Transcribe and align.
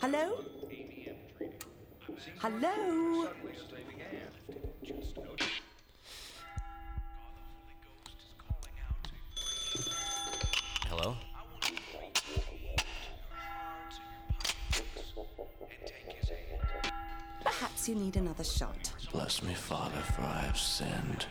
Hello? 0.00 0.38
Hello? 2.38 3.28
Hello? 10.88 11.16
Perhaps 17.44 17.88
you 17.88 17.94
need 17.94 18.16
another 18.16 18.44
shot. 18.44 18.92
Bless 19.12 19.42
me, 19.42 19.54
Father, 19.54 20.00
for 20.14 20.22
I 20.22 20.40
have 20.40 20.58
sinned. 20.58 21.26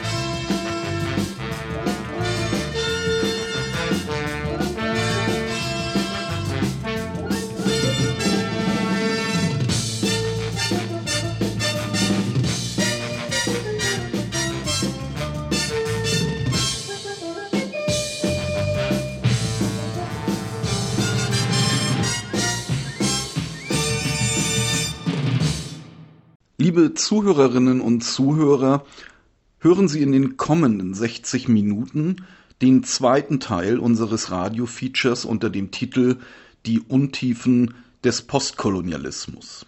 Liebe 26.74 26.94
Zuhörerinnen 26.94 27.80
und 27.80 28.00
Zuhörer, 28.02 28.84
hören 29.60 29.86
Sie 29.86 30.02
in 30.02 30.10
den 30.10 30.36
kommenden 30.36 30.92
60 30.92 31.46
Minuten 31.46 32.26
den 32.62 32.82
zweiten 32.82 33.38
Teil 33.38 33.78
unseres 33.78 34.32
Radio-Features 34.32 35.24
unter 35.24 35.50
dem 35.50 35.70
Titel 35.70 36.16
Die 36.66 36.80
Untiefen 36.80 37.74
des 38.02 38.22
Postkolonialismus. 38.22 39.66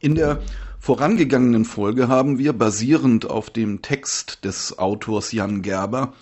In 0.00 0.16
der 0.16 0.42
vorangegangenen 0.80 1.64
Folge 1.64 2.08
haben 2.08 2.38
wir, 2.38 2.54
basierend 2.54 3.30
auf 3.30 3.48
dem 3.48 3.80
Text 3.80 4.44
des 4.44 4.80
Autors 4.80 5.30
Jan 5.30 5.62
Gerber, 5.62 6.12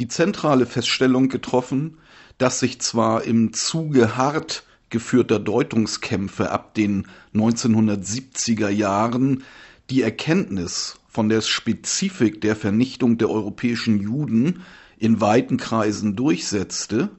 die 0.00 0.08
zentrale 0.08 0.66
Feststellung 0.66 1.28
getroffen, 1.28 1.98
dass 2.38 2.58
sich 2.58 2.80
zwar 2.80 3.22
im 3.22 3.52
Zuge 3.52 4.16
hart 4.16 4.64
geführter 4.90 5.38
Deutungskämpfe 5.38 6.50
ab 6.50 6.74
den 6.74 7.06
1970er 7.34 8.68
Jahren 8.68 9.42
die 9.90 10.02
Erkenntnis 10.02 10.98
von 11.08 11.28
der 11.28 11.40
Spezifik 11.40 12.40
der 12.40 12.56
Vernichtung 12.56 13.18
der 13.18 13.30
europäischen 13.30 14.00
Juden 14.00 14.62
in 14.98 15.20
weiten 15.20 15.56
Kreisen 15.56 16.16
durchsetzte. 16.16 17.10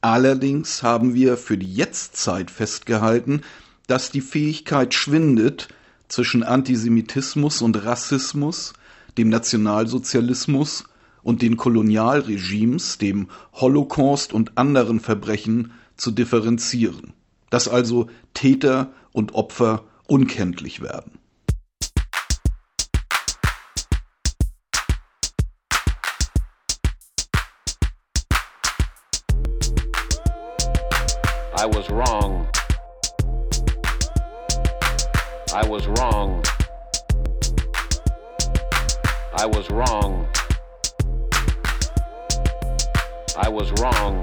Allerdings 0.00 0.82
haben 0.82 1.14
wir 1.14 1.36
für 1.36 1.58
die 1.58 1.72
Jetztzeit 1.72 2.50
festgehalten, 2.50 3.42
dass 3.86 4.10
die 4.10 4.20
Fähigkeit 4.20 4.94
schwindet, 4.94 5.68
zwischen 6.08 6.42
Antisemitismus 6.42 7.62
und 7.62 7.84
Rassismus, 7.84 8.74
dem 9.16 9.30
Nationalsozialismus 9.30 10.84
und 11.22 11.42
den 11.42 11.56
Kolonialregimes, 11.56 12.98
dem 12.98 13.28
Holocaust 13.54 14.32
und 14.32 14.56
anderen 14.58 15.00
Verbrechen 15.00 15.72
zu 15.96 16.10
differenzieren, 16.10 17.14
dass 17.50 17.68
also 17.68 18.08
Täter 18.34 18.92
und 19.12 19.34
Opfer 19.34 19.84
unkenntlich 20.06 20.80
werden. 20.80 21.18
I 31.56 31.66
was 31.66 31.88
wrong. 31.88 32.46
I 35.54 35.66
was 35.66 35.86
wrong. 35.86 36.42
I 39.36 39.46
was 39.46 39.70
wrong. 39.70 40.26
I 43.36 43.48
was 43.48 43.72
wrong. 43.80 44.22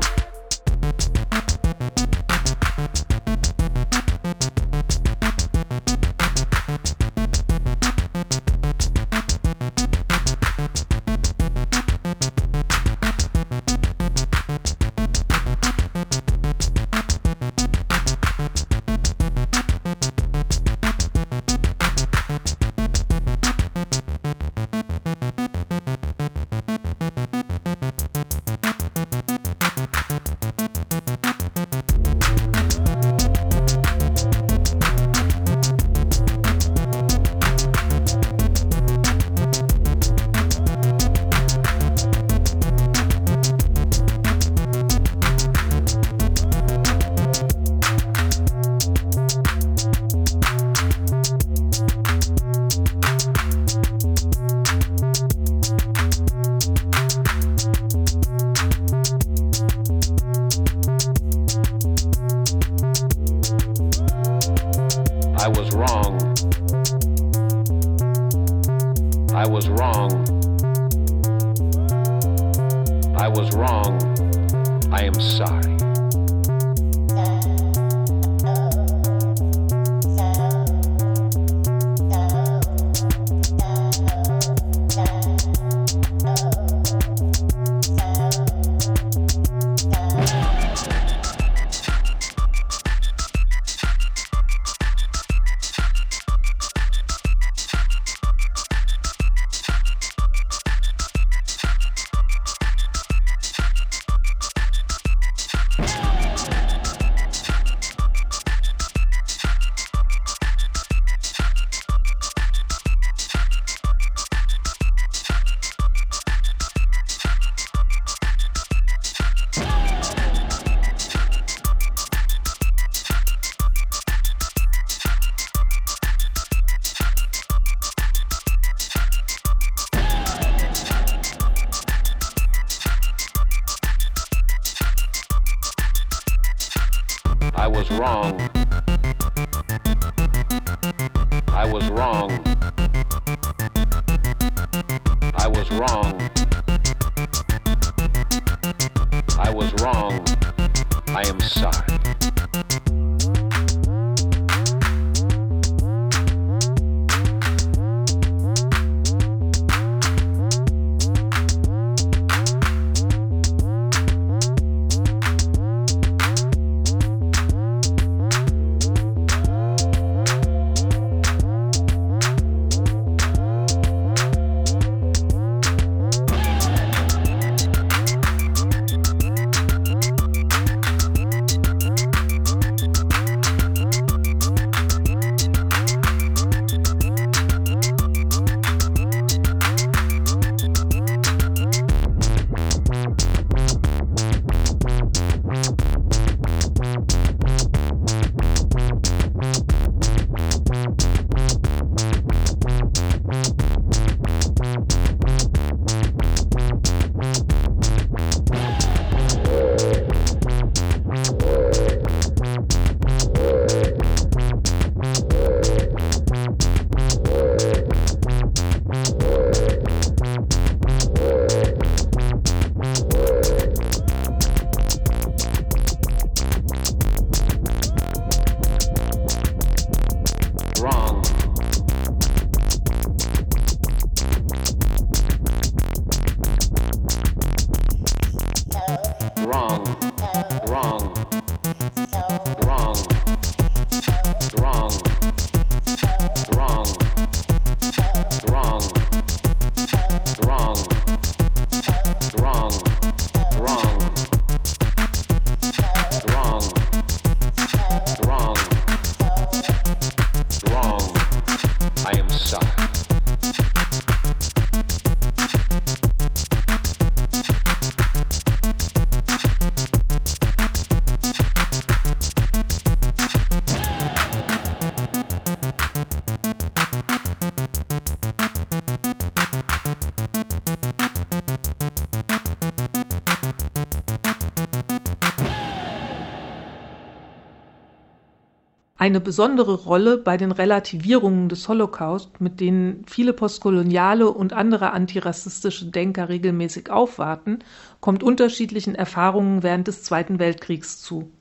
Eine 289.01 289.19
besondere 289.19 289.73
Rolle 289.73 290.19
bei 290.19 290.37
den 290.37 290.51
Relativierungen 290.51 291.49
des 291.49 291.67
Holocaust, 291.67 292.39
mit 292.39 292.59
denen 292.59 293.03
viele 293.07 293.33
postkoloniale 293.33 294.29
und 294.29 294.53
andere 294.53 294.91
antirassistische 294.91 295.87
Denker 295.87 296.29
regelmäßig 296.29 296.91
aufwarten, 296.91 297.63
kommt 297.99 298.21
unterschiedlichen 298.21 298.93
Erfahrungen 298.93 299.63
während 299.63 299.87
des 299.87 300.03
Zweiten 300.03 300.37
Weltkriegs 300.37 301.01
zu. 301.01 301.31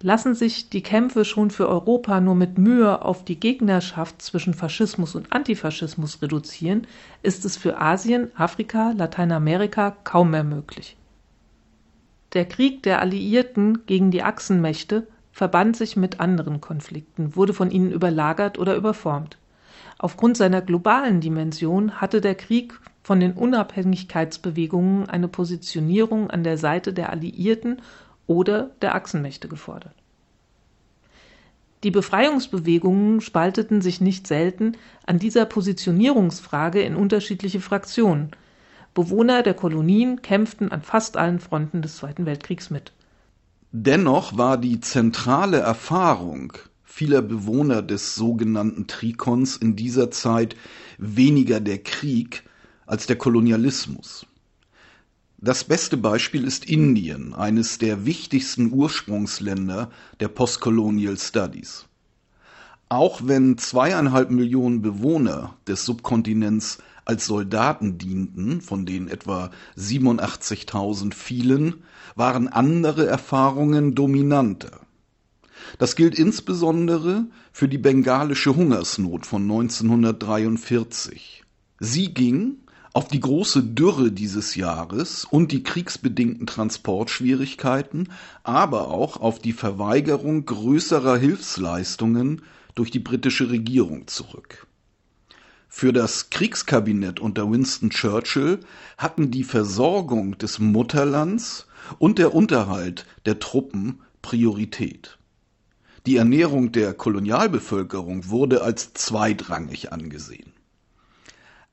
Lassen 0.00 0.34
sich 0.34 0.68
die 0.68 0.82
Kämpfe 0.82 1.24
schon 1.24 1.52
für 1.52 1.68
Europa 1.68 2.20
nur 2.20 2.34
mit 2.34 2.58
Mühe 2.58 3.02
auf 3.02 3.24
die 3.24 3.38
Gegnerschaft 3.38 4.20
zwischen 4.20 4.52
Faschismus 4.52 5.14
und 5.14 5.32
Antifaschismus 5.32 6.22
reduzieren, 6.22 6.88
ist 7.22 7.44
es 7.44 7.56
für 7.56 7.80
Asien, 7.80 8.32
Afrika, 8.34 8.90
Lateinamerika 8.96 9.96
kaum 10.02 10.32
mehr 10.32 10.42
möglich. 10.42 10.96
Der 12.32 12.46
Krieg 12.46 12.82
der 12.82 13.00
Alliierten 13.00 13.86
gegen 13.86 14.10
die 14.10 14.24
Achsenmächte 14.24 15.06
verband 15.32 15.76
sich 15.76 15.96
mit 15.96 16.20
anderen 16.20 16.60
Konflikten, 16.60 17.34
wurde 17.34 17.54
von 17.54 17.70
ihnen 17.70 17.90
überlagert 17.90 18.58
oder 18.58 18.76
überformt. 18.76 19.38
Aufgrund 19.98 20.36
seiner 20.36 20.60
globalen 20.60 21.20
Dimension 21.20 22.00
hatte 22.00 22.20
der 22.20 22.34
Krieg 22.34 22.78
von 23.02 23.18
den 23.18 23.32
Unabhängigkeitsbewegungen 23.32 25.08
eine 25.08 25.28
Positionierung 25.28 26.30
an 26.30 26.44
der 26.44 26.58
Seite 26.58 26.92
der 26.92 27.10
Alliierten 27.10 27.82
oder 28.26 28.70
der 28.80 28.94
Achsenmächte 28.94 29.48
gefordert. 29.48 29.94
Die 31.82 31.90
Befreiungsbewegungen 31.90 33.20
spalteten 33.20 33.80
sich 33.80 34.00
nicht 34.00 34.28
selten 34.28 34.76
an 35.04 35.18
dieser 35.18 35.46
Positionierungsfrage 35.46 36.80
in 36.80 36.94
unterschiedliche 36.94 37.60
Fraktionen. 37.60 38.30
Bewohner 38.94 39.42
der 39.42 39.54
Kolonien 39.54 40.22
kämpften 40.22 40.70
an 40.70 40.82
fast 40.82 41.16
allen 41.16 41.40
Fronten 41.40 41.82
des 41.82 41.96
Zweiten 41.96 42.24
Weltkriegs 42.24 42.70
mit. 42.70 42.92
Dennoch 43.74 44.36
war 44.36 44.58
die 44.58 44.80
zentrale 44.80 45.56
Erfahrung 45.56 46.52
vieler 46.84 47.22
Bewohner 47.22 47.80
des 47.80 48.14
sogenannten 48.14 48.86
Trikons 48.86 49.56
in 49.56 49.76
dieser 49.76 50.10
Zeit 50.10 50.56
weniger 50.98 51.58
der 51.58 51.82
Krieg 51.82 52.42
als 52.84 53.06
der 53.06 53.16
Kolonialismus. 53.16 54.26
Das 55.38 55.64
beste 55.64 55.96
Beispiel 55.96 56.44
ist 56.44 56.66
Indien, 56.66 57.32
eines 57.32 57.78
der 57.78 58.04
wichtigsten 58.04 58.70
Ursprungsländer 58.70 59.90
der 60.20 60.28
Postcolonial 60.28 61.16
Studies. 61.16 61.86
Auch 62.90 63.22
wenn 63.24 63.56
zweieinhalb 63.56 64.30
Millionen 64.30 64.82
Bewohner 64.82 65.56
des 65.66 65.86
Subkontinents 65.86 66.76
als 67.04 67.26
Soldaten 67.26 67.98
dienten, 67.98 68.60
von 68.60 68.86
denen 68.86 69.08
etwa 69.08 69.50
87.000 69.76 71.14
fielen, 71.14 71.82
waren 72.14 72.48
andere 72.48 73.06
Erfahrungen 73.06 73.94
dominanter. 73.94 74.80
Das 75.78 75.96
gilt 75.96 76.18
insbesondere 76.18 77.26
für 77.52 77.68
die 77.68 77.78
bengalische 77.78 78.56
Hungersnot 78.56 79.26
von 79.26 79.42
1943. 79.42 81.44
Sie 81.78 82.14
ging 82.14 82.58
auf 82.92 83.08
die 83.08 83.20
große 83.20 83.62
Dürre 83.62 84.12
dieses 84.12 84.54
Jahres 84.54 85.24
und 85.24 85.50
die 85.50 85.62
kriegsbedingten 85.62 86.46
Transportschwierigkeiten, 86.46 88.10
aber 88.42 88.88
auch 88.88 89.18
auf 89.18 89.38
die 89.38 89.54
Verweigerung 89.54 90.44
größerer 90.44 91.16
Hilfsleistungen 91.16 92.42
durch 92.74 92.90
die 92.90 92.98
britische 92.98 93.48
Regierung 93.50 94.08
zurück. 94.08 94.66
Für 95.74 95.94
das 95.94 96.28
Kriegskabinett 96.28 97.18
unter 97.18 97.50
Winston 97.50 97.88
Churchill 97.88 98.60
hatten 98.98 99.30
die 99.30 99.42
Versorgung 99.42 100.36
des 100.36 100.58
Mutterlands 100.58 101.66
und 101.98 102.18
der 102.18 102.34
Unterhalt 102.34 103.06
der 103.24 103.40
Truppen 103.40 104.02
Priorität. 104.20 105.18
Die 106.04 106.18
Ernährung 106.18 106.72
der 106.72 106.92
Kolonialbevölkerung 106.92 108.28
wurde 108.28 108.62
als 108.62 108.92
zweitrangig 108.92 109.92
angesehen. 109.92 110.52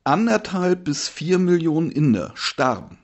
Anderthalb 0.06 0.86
bis 0.86 1.10
vier 1.10 1.38
Millionen 1.38 1.92
Inder 1.92 2.32
starben. 2.36 2.98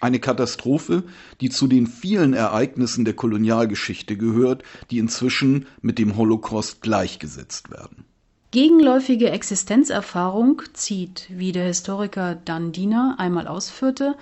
Eine 0.00 0.20
Katastrophe, 0.20 1.02
die 1.40 1.48
zu 1.48 1.66
den 1.66 1.86
vielen 1.86 2.34
Ereignissen 2.34 3.06
der 3.06 3.14
Kolonialgeschichte 3.14 4.18
gehört, 4.18 4.64
die 4.90 4.98
inzwischen 4.98 5.66
mit 5.80 5.98
dem 5.98 6.16
Holocaust 6.16 6.82
gleichgesetzt 6.82 7.70
werden. 7.70 8.04
Gegenläufige 8.52 9.30
Existenzerfahrung 9.30 10.62
zieht, 10.72 11.28
wie 11.28 11.52
der 11.52 11.66
Historiker 11.66 12.34
Dan 12.34 12.72
Diener 12.72 13.14
einmal 13.16 13.46
ausführte, 13.46 14.16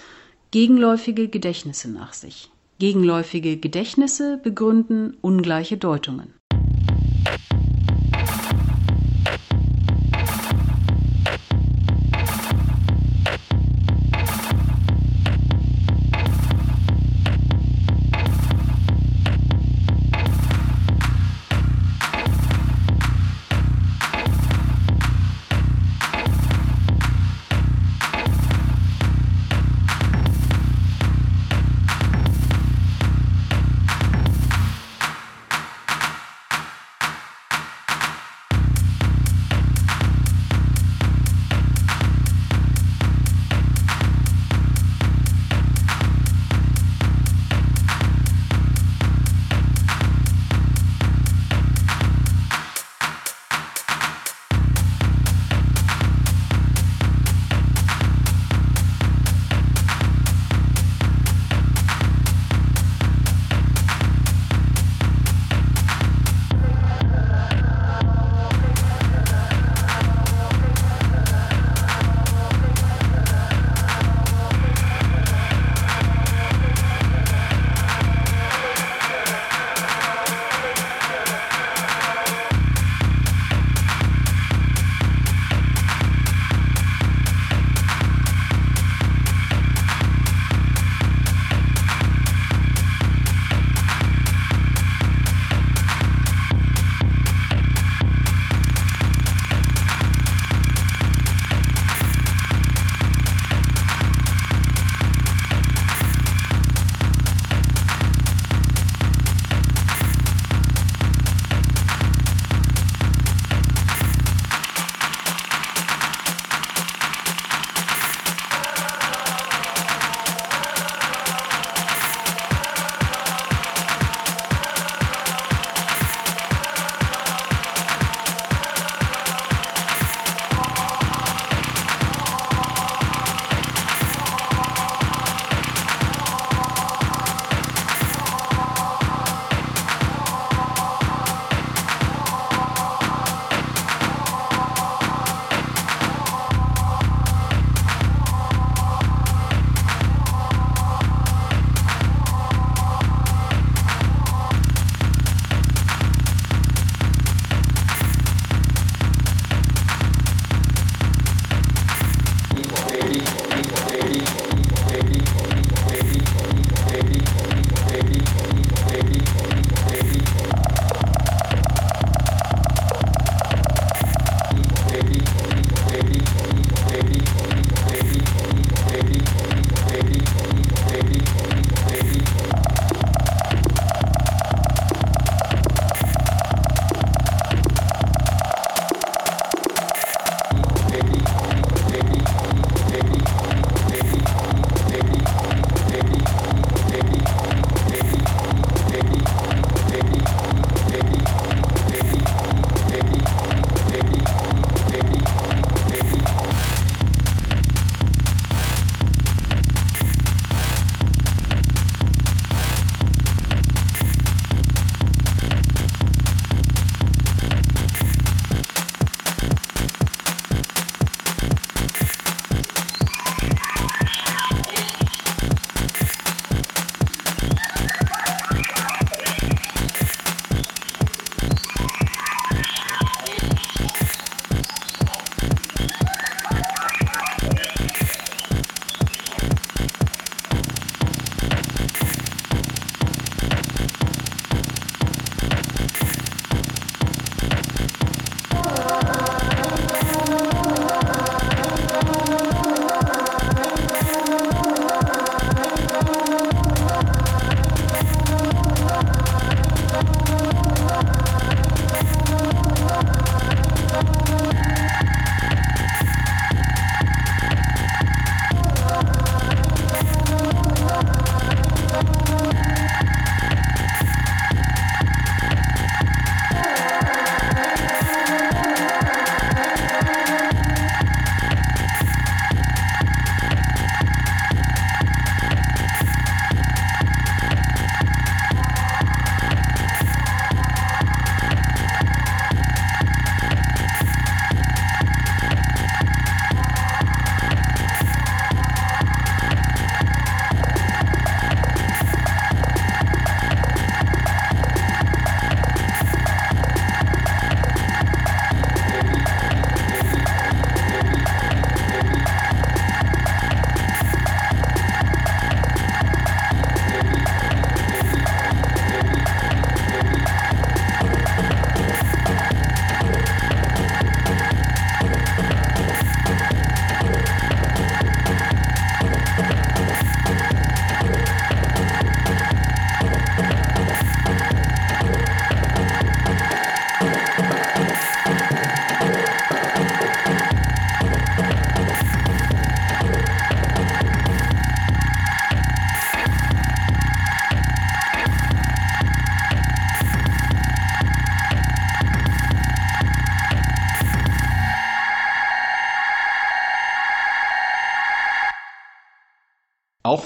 gegenläufige 0.51 1.29
Gedächtnisse 1.29 1.91
nach 1.91 2.13
sich. 2.13 2.51
Gegenläufige 2.79 3.57
Gedächtnisse 3.57 4.37
begründen 4.37 5.17
ungleiche 5.23 5.79
Deutungen. 5.79 6.35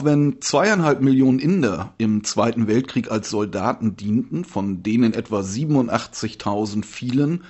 Auch 0.02 0.06
wenn 0.06 0.40
zweieinhalb 0.40 1.00
Millionen 1.00 1.38
Inder 1.38 1.94
im 1.97 2.25
Zweiten 2.25 2.66
Weltkrieg 2.66 3.12
als 3.12 3.30
Soldaten 3.30 3.94
dienten, 3.94 4.44
von 4.44 4.82
denen 4.82 5.14
etwa 5.14 5.42
87.000 5.42 6.85
fielen, 6.85 7.44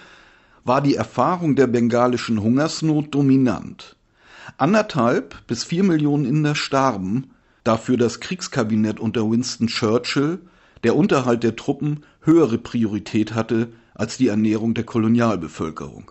war 0.62 0.82
die 0.82 0.94
Erfahrung 0.94 1.56
der 1.56 1.66
bengalischen 1.66 2.42
Hungersnot 2.42 3.14
dominant. 3.14 3.96
Anderthalb 4.58 5.46
bis 5.46 5.64
vier 5.64 5.82
Millionen 5.82 6.26
Inder 6.26 6.54
starben, 6.54 7.30
dafür 7.64 7.96
das 7.96 8.20
Kriegskabinett 8.20 9.00
unter 9.00 9.30
Winston 9.30 9.68
Churchill, 9.68 10.40
der 10.84 10.94
Unterhalt 10.94 11.44
der 11.44 11.56
Truppen 11.56 12.04
höhere 12.20 12.58
Priorität 12.58 13.34
hatte 13.34 13.72
als 13.94 14.18
die 14.18 14.28
Ernährung 14.28 14.74
der 14.74 14.84
Kolonialbevölkerung. 14.84 16.10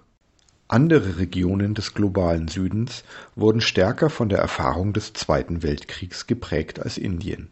Andere 0.72 1.18
Regionen 1.18 1.74
des 1.74 1.94
globalen 1.94 2.48
Südens 2.48 3.04
wurden 3.36 3.60
stärker 3.60 4.10
von 4.10 4.30
der 4.30 4.40
Erfahrung 4.40 4.94
des 4.94 5.12
Zweiten 5.12 5.64
Weltkriegs 5.64 6.28
geprägt 6.28 6.80
als 6.80 6.98
Indien. 6.98 7.50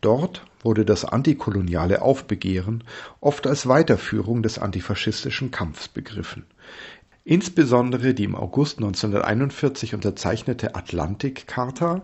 Dort 0.00 0.44
wurde 0.62 0.84
das 0.84 1.04
antikoloniale 1.04 2.02
Aufbegehren 2.02 2.84
oft 3.20 3.48
als 3.48 3.66
Weiterführung 3.66 4.44
des 4.44 4.60
antifaschistischen 4.60 5.50
Kampfs 5.50 5.88
begriffen. 5.88 6.44
Insbesondere 7.24 8.14
die 8.14 8.22
im 8.22 8.36
August 8.36 8.78
1941 8.78 9.96
unterzeichnete 9.96 10.76
Atlantik-Charta, 10.76 12.02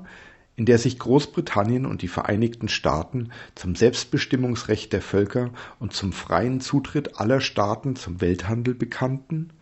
in 0.57 0.67
der 0.67 0.79
sich 0.79 0.99
Großbritannien 0.99 1.87
und 1.87 2.03
die 2.03 2.09
Vereinigten 2.09 2.67
Staaten 2.67 3.31
zum 3.55 3.77
Selbstbestimmungsrecht 3.77 4.93
der 4.93 5.03
Völker 5.03 5.51
und 5.79 5.93
zum 5.93 6.13
freien 6.13 6.61
Zutritt 6.61 7.21
aller 7.21 7.41
Staaten 7.41 7.95
zum 7.95 8.21
Welthandel 8.21 8.75
bekannten, 8.75 9.53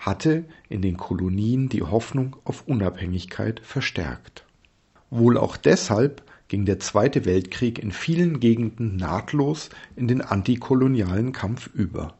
hatte 0.00 0.44
in 0.68 0.82
den 0.82 0.96
Kolonien 0.96 1.68
die 1.68 1.82
Hoffnung 1.82 2.36
auf 2.44 2.66
Unabhängigkeit 2.66 3.60
verstärkt. 3.60 4.44
Wohl 5.10 5.36
auch 5.36 5.56
deshalb 5.56 6.22
ging 6.48 6.64
der 6.64 6.80
Zweite 6.80 7.26
Weltkrieg 7.26 7.78
in 7.78 7.92
vielen 7.92 8.40
Gegenden 8.40 8.96
nahtlos 8.96 9.70
in 9.94 10.08
den 10.08 10.22
antikolonialen 10.22 11.32
Kampf 11.32 11.68
über. 11.72 12.14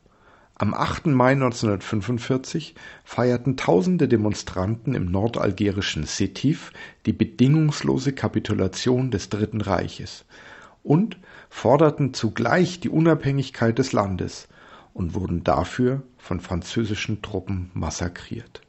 Am 0.54 0.75
8. 0.75 1.06
Mai 1.06 1.32
1945 1.32 2.75
feierten 3.02 3.56
tausende 3.56 4.08
Demonstranten 4.08 4.94
im 4.94 5.10
nordalgerischen 5.10 6.04
Sétif 6.04 6.70
die 7.06 7.14
bedingungslose 7.14 8.12
Kapitulation 8.12 9.10
des 9.10 9.30
Dritten 9.30 9.62
Reiches 9.62 10.26
und 10.82 11.16
forderten 11.49 12.12
zugleich 12.12 12.78
die 12.78 12.90
Unabhängigkeit 12.90 13.78
des 13.78 13.92
Landes 13.92 14.49
und 14.94 15.14
wurden 15.14 15.44
dafür 15.44 16.02
von 16.18 16.40
französischen 16.40 17.23
Truppen 17.23 17.70
massakriert. 17.75 18.61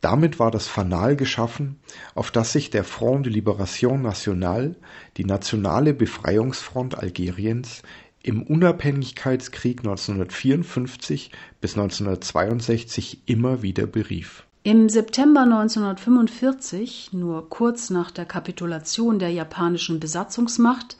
Damit 0.00 0.38
war 0.38 0.50
das 0.50 0.68
Fanal 0.68 1.16
geschaffen, 1.16 1.80
auf 2.14 2.30
das 2.30 2.52
sich 2.52 2.70
der 2.70 2.84
Front 2.84 3.26
de 3.26 3.32
Libération 3.32 3.98
Nationale, 3.98 4.76
die 5.16 5.24
nationale 5.24 5.94
Befreiungsfront 5.94 6.96
Algeriens, 6.96 7.82
im 8.22 8.42
Unabhängigkeitskrieg 8.42 9.80
1954 9.80 11.30
bis 11.60 11.74
1962 11.76 13.22
immer 13.26 13.62
wieder 13.62 13.86
berief. 13.86 14.44
Im 14.64 14.88
September 14.88 15.42
1945, 15.42 17.12
nur 17.12 17.48
kurz 17.48 17.88
nach 17.90 18.10
der 18.10 18.24
Kapitulation 18.24 19.20
der 19.20 19.30
japanischen 19.30 20.00
Besatzungsmacht, 20.00 20.96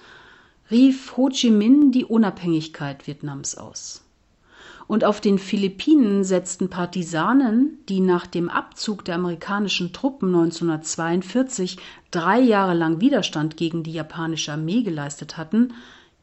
rief 0.70 1.16
Ho 1.16 1.28
Chi 1.30 1.50
Minh 1.50 1.90
die 1.90 2.04
Unabhängigkeit 2.04 3.08
Vietnams 3.08 3.56
aus. 3.56 4.05
Und 4.88 5.04
auf 5.04 5.20
den 5.20 5.38
Philippinen 5.38 6.22
setzten 6.22 6.68
Partisanen, 6.68 7.78
die 7.88 8.00
nach 8.00 8.26
dem 8.26 8.48
Abzug 8.48 9.04
der 9.04 9.16
amerikanischen 9.16 9.92
Truppen 9.92 10.28
1942 10.28 11.78
drei 12.10 12.38
Jahre 12.38 12.74
lang 12.74 13.00
Widerstand 13.00 13.56
gegen 13.56 13.82
die 13.82 13.92
japanische 13.92 14.52
Armee 14.52 14.82
geleistet 14.82 15.36
hatten, 15.36 15.74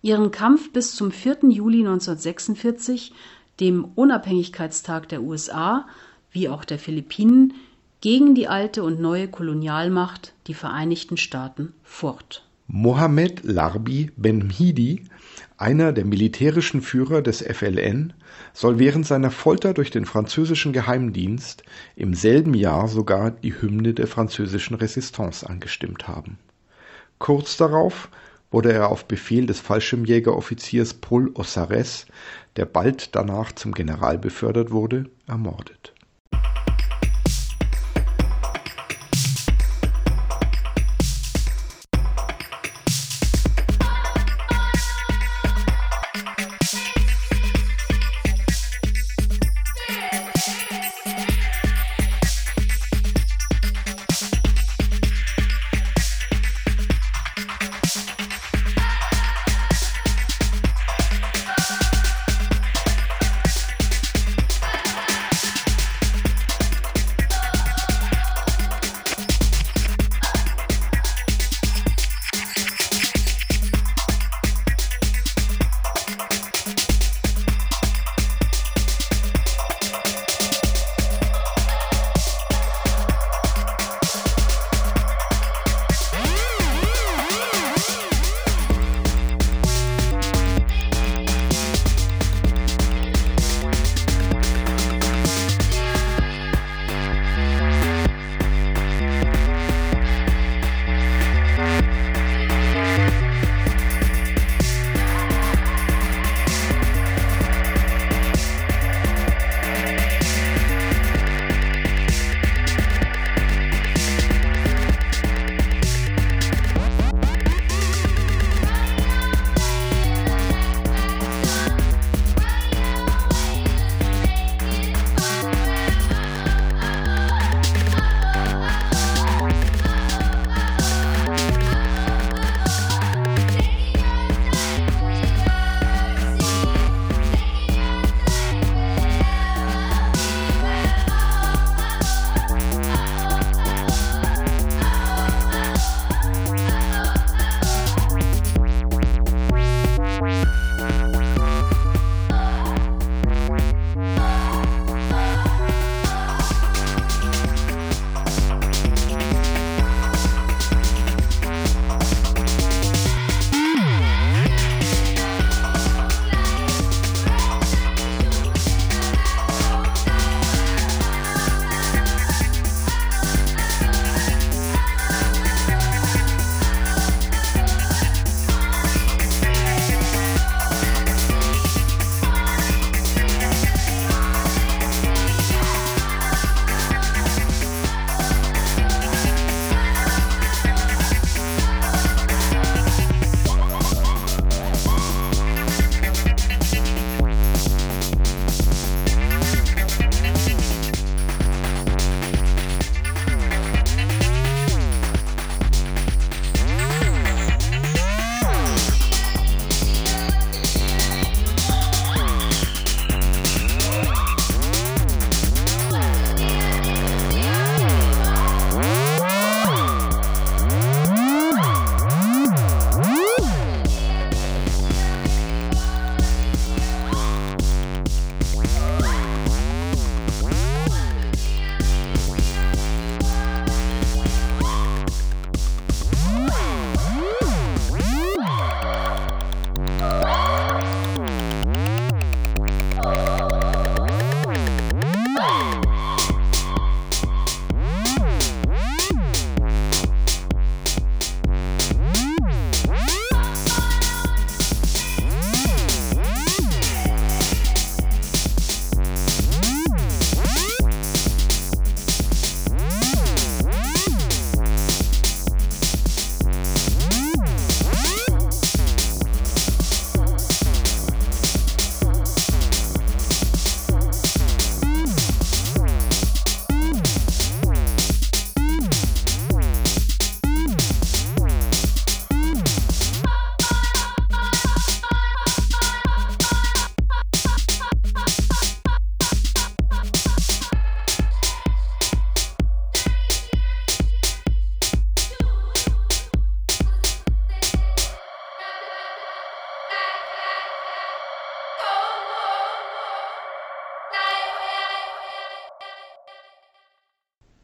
ihren 0.02 0.32
Kampf 0.32 0.72
bis 0.72 0.96
zum 0.96 1.12
4. 1.12 1.50
Juli 1.50 1.80
1946, 1.80 3.14
dem 3.60 3.86
Unabhängigkeitstag 3.96 5.10
der 5.10 5.22
USA 5.22 5.86
wie 6.34 6.50
auch 6.50 6.66
der 6.66 6.80
Philippinen, 6.80 7.54
gegen 8.02 8.36
die 8.36 8.50
alte 8.50 8.84
und 8.84 9.00
neue 9.00 9.30
Kolonialmacht, 9.30 10.34
die 10.48 10.54
Vereinigten 10.54 11.16
Staaten, 11.16 11.74
fort. 11.84 12.44
Mohammed 12.68 13.44
Larbi 13.44 14.12
Ben-Mhidi, 14.18 15.06
einer 15.64 15.94
der 15.94 16.04
militärischen 16.04 16.82
Führer 16.82 17.22
des 17.22 17.42
FLN, 17.42 18.12
soll 18.52 18.80
während 18.80 19.08
seiner 19.08 19.32
Folter 19.32 19.74
durch 19.74 19.92
den 19.92 20.06
französischen 20.06 20.74
Geheimdienst 20.74 21.64
im 21.96 22.14
selben 22.14 22.54
Jahr 22.54 22.90
sogar 22.90 23.32
die 23.32 23.62
Hymne 23.62 23.94
der 23.94 24.08
französischen 24.08 24.76
Resistance 24.76 25.50
angestimmt 25.50 26.06
haben. 26.10 26.38
Kurz 27.18 27.56
darauf 27.56 28.10
wurde 28.52 28.74
er 28.74 28.90
auf 28.90 29.06
Befehl 29.06 29.46
des 29.46 29.62
Fallschirmjägeroffiziers 29.62 30.96
Paul 30.96 31.32
Ossares, 31.34 32.08
der 32.58 32.66
bald 32.66 33.16
danach 33.16 33.54
zum 33.54 33.72
General 33.72 34.18
befördert 34.18 34.70
wurde, 34.72 35.06
ermordet 35.28 35.94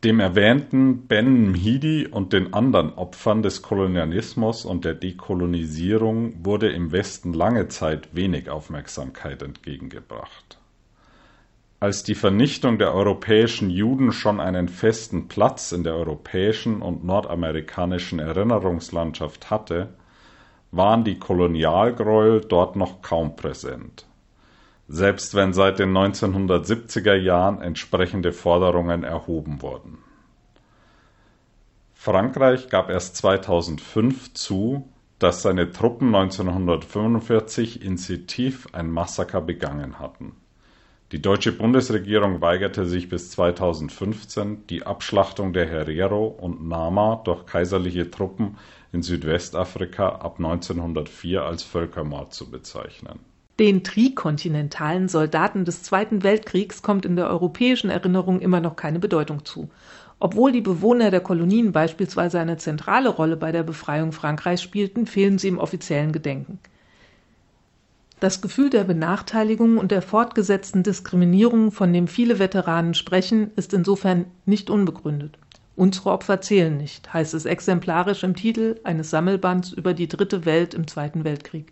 Dem 0.09 0.19
erwähnten 0.19 1.05
Ben 1.05 1.51
Mhidi 1.51 2.07
und 2.07 2.33
den 2.33 2.51
anderen 2.55 2.95
Opfern 2.95 3.43
des 3.43 3.61
Kolonialismus 3.61 4.65
und 4.65 4.83
der 4.83 4.95
Dekolonisierung 4.95 6.43
wurde 6.43 6.71
im 6.71 6.91
Westen 6.91 7.31
lange 7.31 7.67
Zeit 7.67 8.15
wenig 8.15 8.49
Aufmerksamkeit 8.49 9.43
entgegengebracht. 9.43 10.57
Als 11.79 12.01
die 12.01 12.15
Vernichtung 12.15 12.79
der 12.79 12.95
europäischen 12.95 13.69
Juden 13.69 14.11
schon 14.11 14.39
einen 14.39 14.67
festen 14.67 15.27
Platz 15.27 15.73
in 15.73 15.83
der 15.83 15.93
europäischen 15.93 16.81
und 16.81 17.03
nordamerikanischen 17.03 18.17
Erinnerungslandschaft 18.17 19.51
hatte, 19.51 19.89
waren 20.71 21.03
die 21.03 21.19
Kolonialgräuel 21.19 22.41
dort 22.41 22.75
noch 22.75 23.03
kaum 23.03 23.35
präsent 23.35 24.08
selbst 24.91 25.35
wenn 25.35 25.53
seit 25.53 25.77
den 25.77 25.95
1970er 25.95 27.13
Jahren 27.13 27.61
entsprechende 27.61 28.33
Forderungen 28.33 29.03
erhoben 29.03 29.61
wurden. 29.61 29.99
Frankreich 31.93 32.69
gab 32.69 32.89
erst 32.89 33.15
2005 33.17 34.33
zu, 34.33 34.89
dass 35.19 35.43
seine 35.43 35.71
Truppen 35.71 36.15
1945 36.15 37.83
in 37.83 37.97
Sétif 37.97 38.73
ein 38.73 38.89
Massaker 38.89 39.41
begangen 39.41 39.99
hatten. 39.99 40.35
Die 41.11 41.21
deutsche 41.21 41.51
Bundesregierung 41.51 42.41
weigerte 42.41 42.85
sich 42.85 43.09
bis 43.09 43.29
2015, 43.31 44.65
die 44.67 44.87
Abschlachtung 44.87 45.53
der 45.53 45.67
Herero 45.67 46.25
und 46.27 46.67
Nama 46.67 47.21
durch 47.23 47.45
kaiserliche 47.45 48.09
Truppen 48.09 48.57
in 48.91 49.03
Südwestafrika 49.03 50.09
ab 50.09 50.35
1904 50.37 51.43
als 51.43 51.61
Völkermord 51.61 52.33
zu 52.33 52.49
bezeichnen 52.49 53.19
den 53.59 53.83
trikontinentalen 53.83 55.09
Soldaten 55.09 55.65
des 55.65 55.83
Zweiten 55.83 56.23
Weltkriegs 56.23 56.81
kommt 56.81 57.05
in 57.05 57.17
der 57.17 57.29
europäischen 57.29 57.89
Erinnerung 57.89 58.39
immer 58.39 58.61
noch 58.61 58.77
keine 58.77 58.99
Bedeutung 58.99 59.43
zu. 59.43 59.69
Obwohl 60.17 60.53
die 60.53 60.61
Bewohner 60.61 61.11
der 61.11 61.19
Kolonien 61.19 61.73
beispielsweise 61.73 62.39
eine 62.39 62.57
zentrale 62.57 63.09
Rolle 63.09 63.35
bei 63.35 63.51
der 63.51 63.63
Befreiung 63.63 64.13
Frankreichs 64.13 64.61
spielten, 64.61 65.05
fehlen 65.05 65.37
sie 65.37 65.49
im 65.49 65.59
offiziellen 65.59 66.13
Gedenken. 66.13 66.59
Das 68.21 68.41
Gefühl 68.41 68.69
der 68.69 68.83
Benachteiligung 68.83 69.77
und 69.77 69.91
der 69.91 70.01
fortgesetzten 70.01 70.83
Diskriminierung, 70.83 71.71
von 71.71 71.93
dem 71.93 72.07
viele 72.07 72.39
Veteranen 72.39 72.93
sprechen, 72.93 73.51
ist 73.55 73.73
insofern 73.73 74.25
nicht 74.45 74.69
unbegründet. 74.69 75.37
Unsere 75.77 76.11
Opfer 76.11 76.41
zählen 76.41 76.75
nicht, 76.75 77.13
heißt 77.13 77.33
es 77.33 77.45
exemplarisch 77.45 78.23
im 78.23 78.35
Titel 78.35 78.79
eines 78.83 79.09
Sammelbands 79.09 79.71
über 79.71 79.93
die 79.93 80.09
dritte 80.09 80.45
Welt 80.45 80.73
im 80.73 80.87
Zweiten 80.87 81.23
Weltkrieg. 81.23 81.71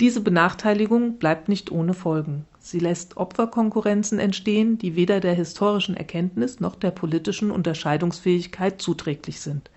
Diese 0.00 0.20
Benachteiligung 0.20 1.18
bleibt 1.18 1.48
nicht 1.48 1.72
ohne 1.72 1.92
Folgen. 1.92 2.44
Sie 2.60 2.78
lässt 2.78 3.16
Opferkonkurrenzen 3.16 4.20
entstehen, 4.20 4.78
die 4.78 4.94
weder 4.94 5.18
der 5.18 5.34
historischen 5.34 5.96
Erkenntnis 5.96 6.60
noch 6.60 6.76
der 6.76 6.92
politischen 6.92 7.50
Unterscheidungsfähigkeit 7.50 8.80
zuträglich 8.80 9.40
sind. 9.40 9.70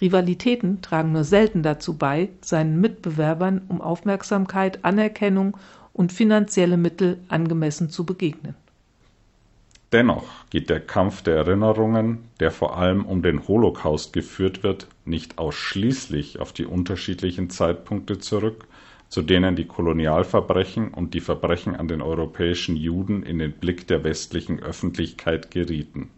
Rivalitäten 0.00 0.82
tragen 0.82 1.12
nur 1.12 1.22
selten 1.22 1.62
dazu 1.62 1.96
bei, 1.96 2.30
seinen 2.40 2.80
Mitbewerbern 2.80 3.62
um 3.68 3.80
Aufmerksamkeit, 3.80 4.84
Anerkennung 4.84 5.56
und 5.92 6.12
finanzielle 6.12 6.76
Mittel 6.76 7.18
angemessen 7.28 7.88
zu 7.88 8.04
begegnen. 8.04 8.56
Dennoch 9.92 10.24
geht 10.50 10.70
der 10.70 10.80
Kampf 10.80 11.22
der 11.22 11.36
Erinnerungen, 11.36 12.24
der 12.40 12.50
vor 12.50 12.78
allem 12.78 13.04
um 13.04 13.22
den 13.22 13.46
Holocaust 13.46 14.12
geführt 14.12 14.64
wird, 14.64 14.88
nicht 15.04 15.38
ausschließlich 15.38 16.40
auf 16.40 16.52
die 16.52 16.64
unterschiedlichen 16.64 17.50
Zeitpunkte 17.50 18.18
zurück, 18.18 18.66
zu 19.12 19.20
denen 19.20 19.56
die 19.56 19.66
Kolonialverbrechen 19.66 20.88
und 20.88 21.12
die 21.12 21.20
Verbrechen 21.20 21.76
an 21.76 21.86
den 21.86 22.00
europäischen 22.00 22.76
Juden 22.76 23.22
in 23.22 23.38
den 23.38 23.52
Blick 23.52 23.86
der 23.86 24.04
westlichen 24.04 24.62
Öffentlichkeit 24.62 25.50
gerieten. 25.50 26.08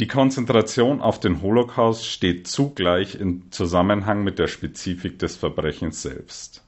Die 0.00 0.06
Konzentration 0.06 1.02
auf 1.02 1.20
den 1.20 1.42
Holocaust 1.42 2.06
steht 2.06 2.46
zugleich 2.46 3.14
in 3.14 3.42
Zusammenhang 3.50 4.24
mit 4.24 4.38
der 4.38 4.46
Spezifik 4.46 5.18
des 5.18 5.36
Verbrechens 5.36 6.00
selbst. 6.00 6.64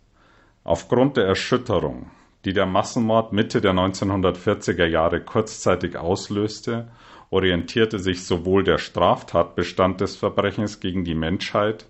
Aufgrund 0.62 1.16
der 1.16 1.24
Erschütterung, 1.24 2.10
die 2.44 2.52
der 2.52 2.66
Massenmord 2.66 3.32
Mitte 3.32 3.62
der 3.62 3.72
1940er 3.72 4.84
Jahre 4.84 5.22
kurzzeitig 5.22 5.96
auslöste, 5.96 6.88
orientierte 7.30 7.98
sich 7.98 8.26
sowohl 8.26 8.62
der 8.62 8.76
Straftatbestand 8.76 10.02
des 10.02 10.16
Verbrechens 10.16 10.80
gegen 10.80 11.04
die 11.06 11.14
Menschheit 11.14 11.86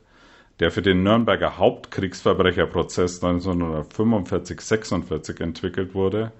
der 0.60 0.70
für 0.70 0.82
den 0.82 1.02
Nürnberger 1.02 1.58
Hauptkriegsverbrecherprozess 1.58 3.20
1945/46 3.22 5.40
entwickelt 5.40 5.94
wurde, 5.94 6.30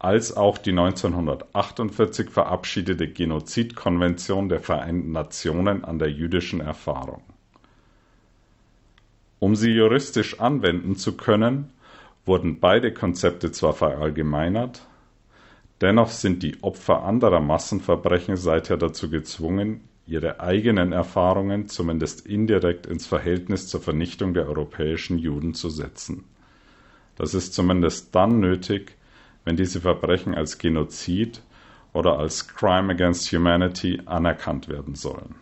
als 0.00 0.36
auch 0.36 0.58
die 0.58 0.72
1948 0.72 2.30
verabschiedete 2.30 3.06
Genozidkonvention 3.08 4.48
der 4.48 4.58
Vereinten 4.60 5.12
Nationen 5.12 5.84
an 5.84 6.00
der 6.00 6.10
jüdischen 6.10 6.60
Erfahrung. 6.60 7.22
Um 9.38 9.54
sie 9.54 9.70
juristisch 9.70 10.40
anwenden 10.40 10.96
zu 10.96 11.16
können, 11.16 11.70
wurden 12.26 12.60
beide 12.60 12.92
Konzepte 12.92 13.50
zwar 13.52 13.72
verallgemeinert, 13.72 14.86
dennoch 15.80 16.10
sind 16.10 16.42
die 16.42 16.62
Opfer 16.62 17.04
anderer 17.04 17.40
Massenverbrechen 17.40 18.36
seither 18.36 18.76
dazu 18.76 19.08
gezwungen, 19.10 19.88
ihre 20.10 20.40
eigenen 20.40 20.90
Erfahrungen 20.92 21.68
zumindest 21.68 22.26
indirekt 22.26 22.86
ins 22.86 23.06
Verhältnis 23.06 23.68
zur 23.68 23.80
Vernichtung 23.80 24.34
der 24.34 24.48
europäischen 24.48 25.18
Juden 25.18 25.54
zu 25.54 25.70
setzen. 25.70 26.24
Das 27.14 27.32
ist 27.32 27.54
zumindest 27.54 28.12
dann 28.14 28.40
nötig, 28.40 28.96
wenn 29.44 29.56
diese 29.56 29.80
Verbrechen 29.80 30.34
als 30.34 30.58
Genozid 30.58 31.42
oder 31.92 32.18
als 32.18 32.48
Crime 32.48 32.92
against 32.92 33.32
Humanity 33.32 34.00
anerkannt 34.04 34.68
werden 34.68 34.96
sollen. 34.96 35.34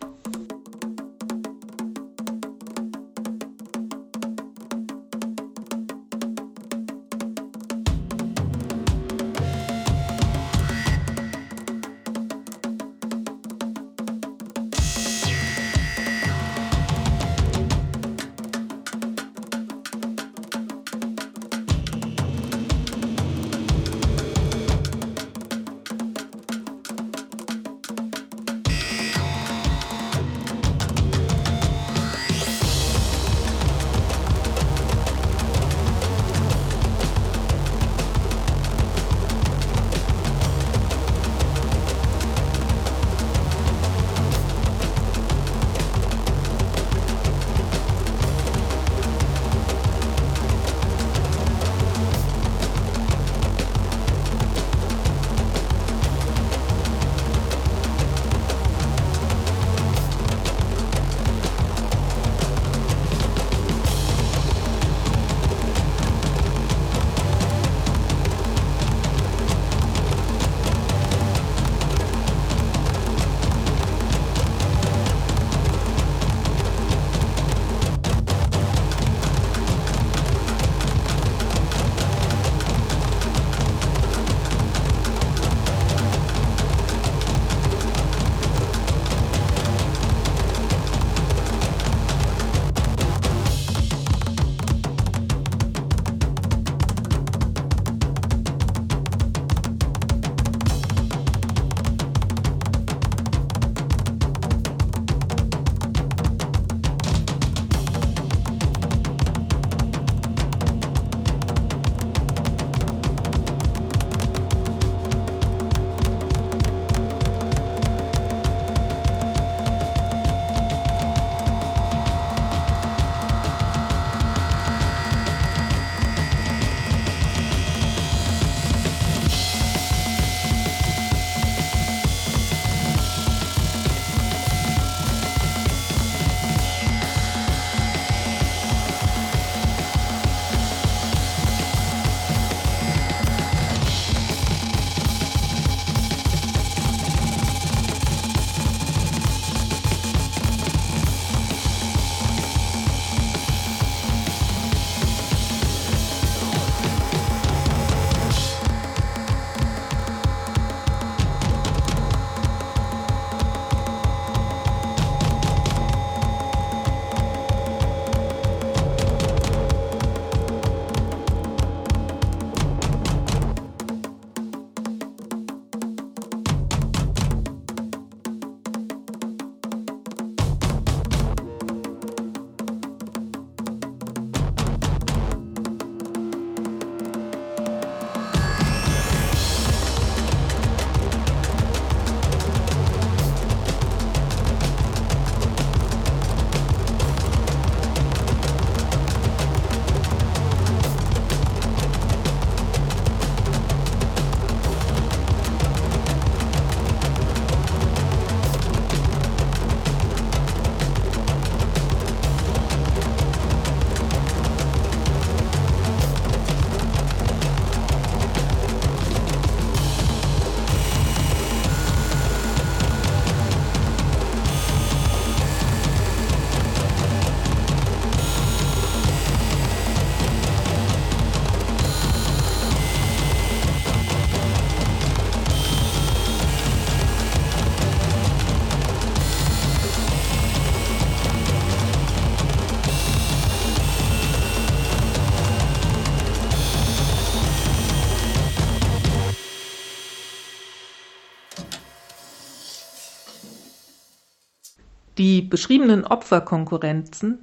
Die 255.19 255.41
beschriebenen 255.41 256.05
Opferkonkurrenzen 256.05 257.39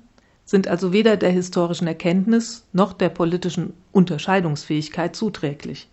sind 0.47 0.67
also 0.67 0.95
weder 0.95 1.19
der 1.19 1.29
historischen 1.29 1.87
Erkenntnis 1.87 2.65
noch 2.73 2.95
der 2.95 3.11
politischen 3.11 3.75
Unterscheidungsfähigkeit 3.93 5.15
zuträglich. 5.15 5.87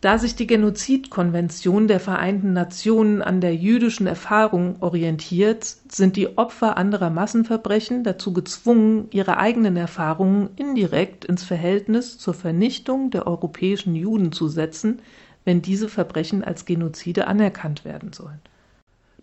Da 0.00 0.18
sich 0.18 0.36
die 0.36 0.46
Genozidkonvention 0.46 1.86
der 1.86 2.00
Vereinten 2.00 2.54
Nationen 2.54 3.20
an 3.20 3.42
der 3.42 3.54
jüdischen 3.54 4.06
Erfahrung 4.06 4.76
orientiert, 4.80 5.64
sind 5.86 6.16
die 6.16 6.38
Opfer 6.38 6.78
anderer 6.78 7.10
Massenverbrechen 7.10 8.02
dazu 8.02 8.32
gezwungen, 8.32 9.08
ihre 9.10 9.36
eigenen 9.36 9.76
Erfahrungen 9.76 10.48
indirekt 10.56 11.26
ins 11.26 11.44
Verhältnis 11.44 12.16
zur 12.16 12.32
Vernichtung 12.32 13.10
der 13.10 13.26
europäischen 13.26 13.94
Juden 13.94 14.32
zu 14.32 14.48
setzen, 14.48 15.02
wenn 15.44 15.60
diese 15.60 15.90
Verbrechen 15.90 16.42
als 16.42 16.64
Genozide 16.64 17.26
anerkannt 17.26 17.84
werden 17.84 18.14
sollen. 18.14 18.40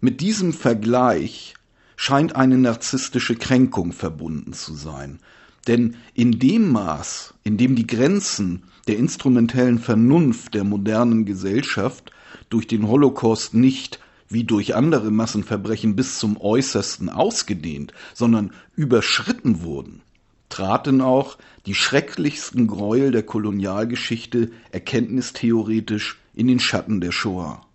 Mit 0.01 0.21
diesem 0.21 0.53
Vergleich 0.53 1.55
scheint 2.03 2.35
eine 2.35 2.57
narzisstische 2.57 3.37
Kränkung 3.37 3.93
verbunden 3.93 4.51
zu 4.51 4.73
sein. 4.73 5.19
Denn 5.67 5.95
in 6.13 6.37
dem 6.37 6.69
Maß, 6.69 7.33
in 7.45 7.55
dem 7.55 7.77
die 7.77 7.87
Grenzen 7.87 8.63
der 8.89 8.97
instrumentellen 8.97 9.79
Vernunft 9.79 10.53
der 10.53 10.65
modernen 10.65 11.23
Gesellschaft 11.23 12.11
durch 12.49 12.67
den 12.67 12.89
Holocaust 12.89 13.53
nicht 13.53 14.01
wie 14.27 14.43
durch 14.43 14.75
andere 14.75 15.11
Massenverbrechen 15.11 15.95
bis 15.95 16.19
zum 16.19 16.35
äußersten 16.35 17.07
ausgedehnt, 17.07 17.93
sondern 18.13 18.51
überschritten 18.75 19.61
wurden, 19.61 20.01
traten 20.49 20.99
auch 20.99 21.37
die 21.65 21.73
schrecklichsten 21.73 22.67
Gräuel 22.67 23.11
der 23.11 23.23
Kolonialgeschichte 23.23 24.51
erkenntnistheoretisch 24.71 26.19
in 26.35 26.47
den 26.47 26.59
Schatten 26.59 26.99
der 26.99 27.13
Shoah. 27.13 27.65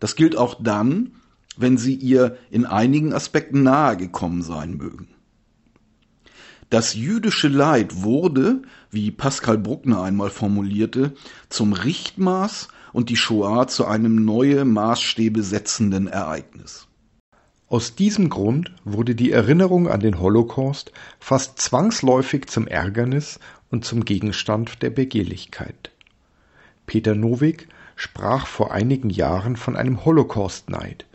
Das 0.00 0.16
gilt 0.16 0.36
auch 0.36 0.56
dann, 0.60 1.12
wenn 1.56 1.78
sie 1.78 1.94
ihr 1.94 2.36
in 2.50 2.66
einigen 2.66 3.12
Aspekten 3.12 3.62
nahe 3.62 3.96
gekommen 3.96 4.42
sein 4.42 4.76
mögen. 4.76 5.08
Das 6.68 6.94
jüdische 6.94 7.48
Leid 7.48 8.02
wurde, 8.02 8.62
wie 8.90 9.12
Pascal 9.12 9.56
Bruckner 9.56 10.02
einmal 10.02 10.30
formulierte, 10.30 11.14
zum 11.48 11.72
Richtmaß 11.72 12.68
und 12.92 13.08
die 13.08 13.16
Shoah 13.16 13.68
zu 13.68 13.86
einem 13.86 14.24
neue 14.24 14.64
Maßstäbe 14.64 15.42
setzenden 15.42 16.08
Ereignis. 16.08 16.88
Aus 17.68 17.94
diesem 17.94 18.30
Grund 18.30 18.72
wurde 18.84 19.14
die 19.14 19.32
Erinnerung 19.32 19.88
an 19.88 20.00
den 20.00 20.20
Holocaust 20.20 20.92
fast 21.18 21.60
zwangsläufig 21.60 22.46
zum 22.46 22.66
Ärgernis 22.66 23.38
und 23.70 23.84
zum 23.84 24.04
Gegenstand 24.04 24.82
der 24.82 24.90
Begehrlichkeit. 24.90 25.90
Peter 26.86 27.14
Nowick 27.14 27.68
sprach 27.96 28.46
vor 28.46 28.72
einigen 28.72 29.10
Jahren 29.10 29.56
von 29.56 29.76
einem 29.76 30.04
Holocaust-Neid, 30.04 31.06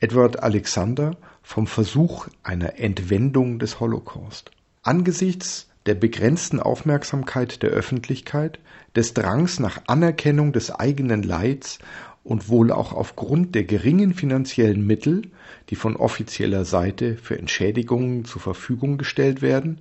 Edward 0.00 0.44
Alexander 0.44 1.16
vom 1.42 1.66
Versuch 1.66 2.28
einer 2.44 2.78
Entwendung 2.78 3.58
des 3.58 3.80
Holocaust. 3.80 4.52
Angesichts 4.82 5.68
der 5.86 5.94
begrenzten 5.94 6.60
Aufmerksamkeit 6.60 7.62
der 7.64 7.70
Öffentlichkeit, 7.70 8.60
des 8.94 9.12
Drangs 9.14 9.58
nach 9.58 9.80
Anerkennung 9.88 10.52
des 10.52 10.70
eigenen 10.70 11.24
Leids 11.24 11.78
und 12.22 12.48
wohl 12.48 12.70
auch 12.70 12.92
aufgrund 12.92 13.56
der 13.56 13.64
geringen 13.64 14.14
finanziellen 14.14 14.86
Mittel, 14.86 15.22
die 15.70 15.76
von 15.76 15.96
offizieller 15.96 16.64
Seite 16.64 17.16
für 17.16 17.36
Entschädigungen 17.36 18.24
zur 18.24 18.40
Verfügung 18.40 18.98
gestellt 18.98 19.42
werden, 19.42 19.80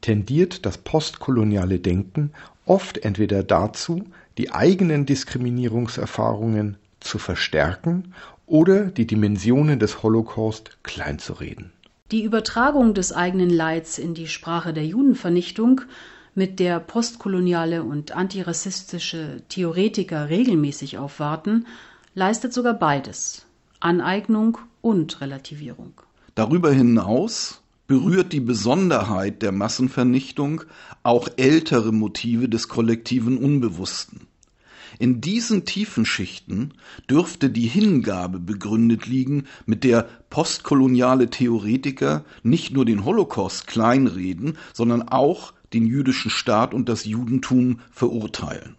tendiert 0.00 0.64
das 0.64 0.78
postkoloniale 0.78 1.78
Denken 1.78 2.30
oft 2.64 3.04
entweder 3.04 3.42
dazu, 3.42 4.04
die 4.38 4.52
eigenen 4.52 5.04
Diskriminierungserfahrungen 5.04 6.76
zu 7.00 7.18
verstärken 7.18 8.14
oder 8.48 8.86
die 8.86 9.06
Dimensionen 9.06 9.78
des 9.78 10.02
Holocaust 10.02 10.78
kleinzureden. 10.82 11.72
Die 12.10 12.24
Übertragung 12.24 12.94
des 12.94 13.12
eigenen 13.12 13.50
Leids 13.50 13.98
in 13.98 14.14
die 14.14 14.28
Sprache 14.28 14.72
der 14.72 14.86
Judenvernichtung, 14.86 15.82
mit 16.34 16.60
der 16.60 16.80
postkoloniale 16.80 17.82
und 17.82 18.12
antirassistische 18.12 19.42
Theoretiker 19.48 20.28
regelmäßig 20.30 20.96
aufwarten, 20.96 21.66
leistet 22.14 22.52
sogar 22.54 22.74
beides 22.74 23.44
Aneignung 23.80 24.58
und 24.80 25.20
Relativierung. 25.20 26.00
Darüber 26.34 26.72
hinaus 26.72 27.60
berührt 27.88 28.32
die 28.32 28.40
Besonderheit 28.40 29.42
der 29.42 29.50
Massenvernichtung 29.52 30.62
auch 31.02 31.28
ältere 31.36 31.92
Motive 31.92 32.48
des 32.48 32.68
kollektiven 32.68 33.38
Unbewussten. 33.38 34.28
In 35.00 35.20
diesen 35.20 35.64
tiefen 35.64 36.04
Schichten 36.04 36.74
dürfte 37.08 37.50
die 37.50 37.68
Hingabe 37.68 38.40
begründet 38.40 39.06
liegen, 39.06 39.44
mit 39.64 39.84
der 39.84 40.08
postkoloniale 40.28 41.30
Theoretiker 41.30 42.24
nicht 42.42 42.72
nur 42.72 42.84
den 42.84 43.04
Holocaust 43.04 43.68
kleinreden, 43.68 44.58
sondern 44.72 45.08
auch 45.08 45.52
den 45.72 45.86
jüdischen 45.86 46.30
Staat 46.30 46.74
und 46.74 46.88
das 46.88 47.04
Judentum 47.04 47.80
verurteilen. 47.92 48.74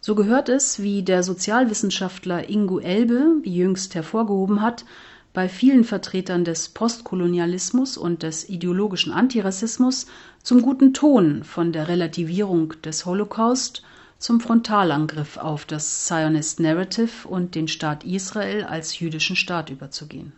So 0.00 0.14
gehört 0.14 0.48
es, 0.48 0.82
wie 0.82 1.02
der 1.02 1.22
Sozialwissenschaftler 1.22 2.48
Ingo 2.48 2.78
Elbe 2.80 3.36
jüngst 3.44 3.94
hervorgehoben 3.94 4.62
hat, 4.62 4.84
bei 5.32 5.48
vielen 5.48 5.84
Vertretern 5.84 6.44
des 6.44 6.70
Postkolonialismus 6.70 7.96
und 7.96 8.24
des 8.24 8.48
ideologischen 8.48 9.12
Antirassismus 9.12 10.06
zum 10.42 10.62
guten 10.62 10.94
Ton 10.94 11.44
von 11.44 11.72
der 11.72 11.86
Relativierung 11.86 12.74
des 12.82 13.06
Holocaust 13.06 13.84
zum 14.20 14.38
Frontalangriff 14.38 15.38
auf 15.38 15.64
das 15.64 16.06
Zionist 16.06 16.60
Narrative 16.60 17.26
und 17.26 17.54
den 17.54 17.68
Staat 17.68 18.04
Israel 18.04 18.64
als 18.64 18.98
jüdischen 18.98 19.34
Staat 19.34 19.70
überzugehen. 19.70 20.32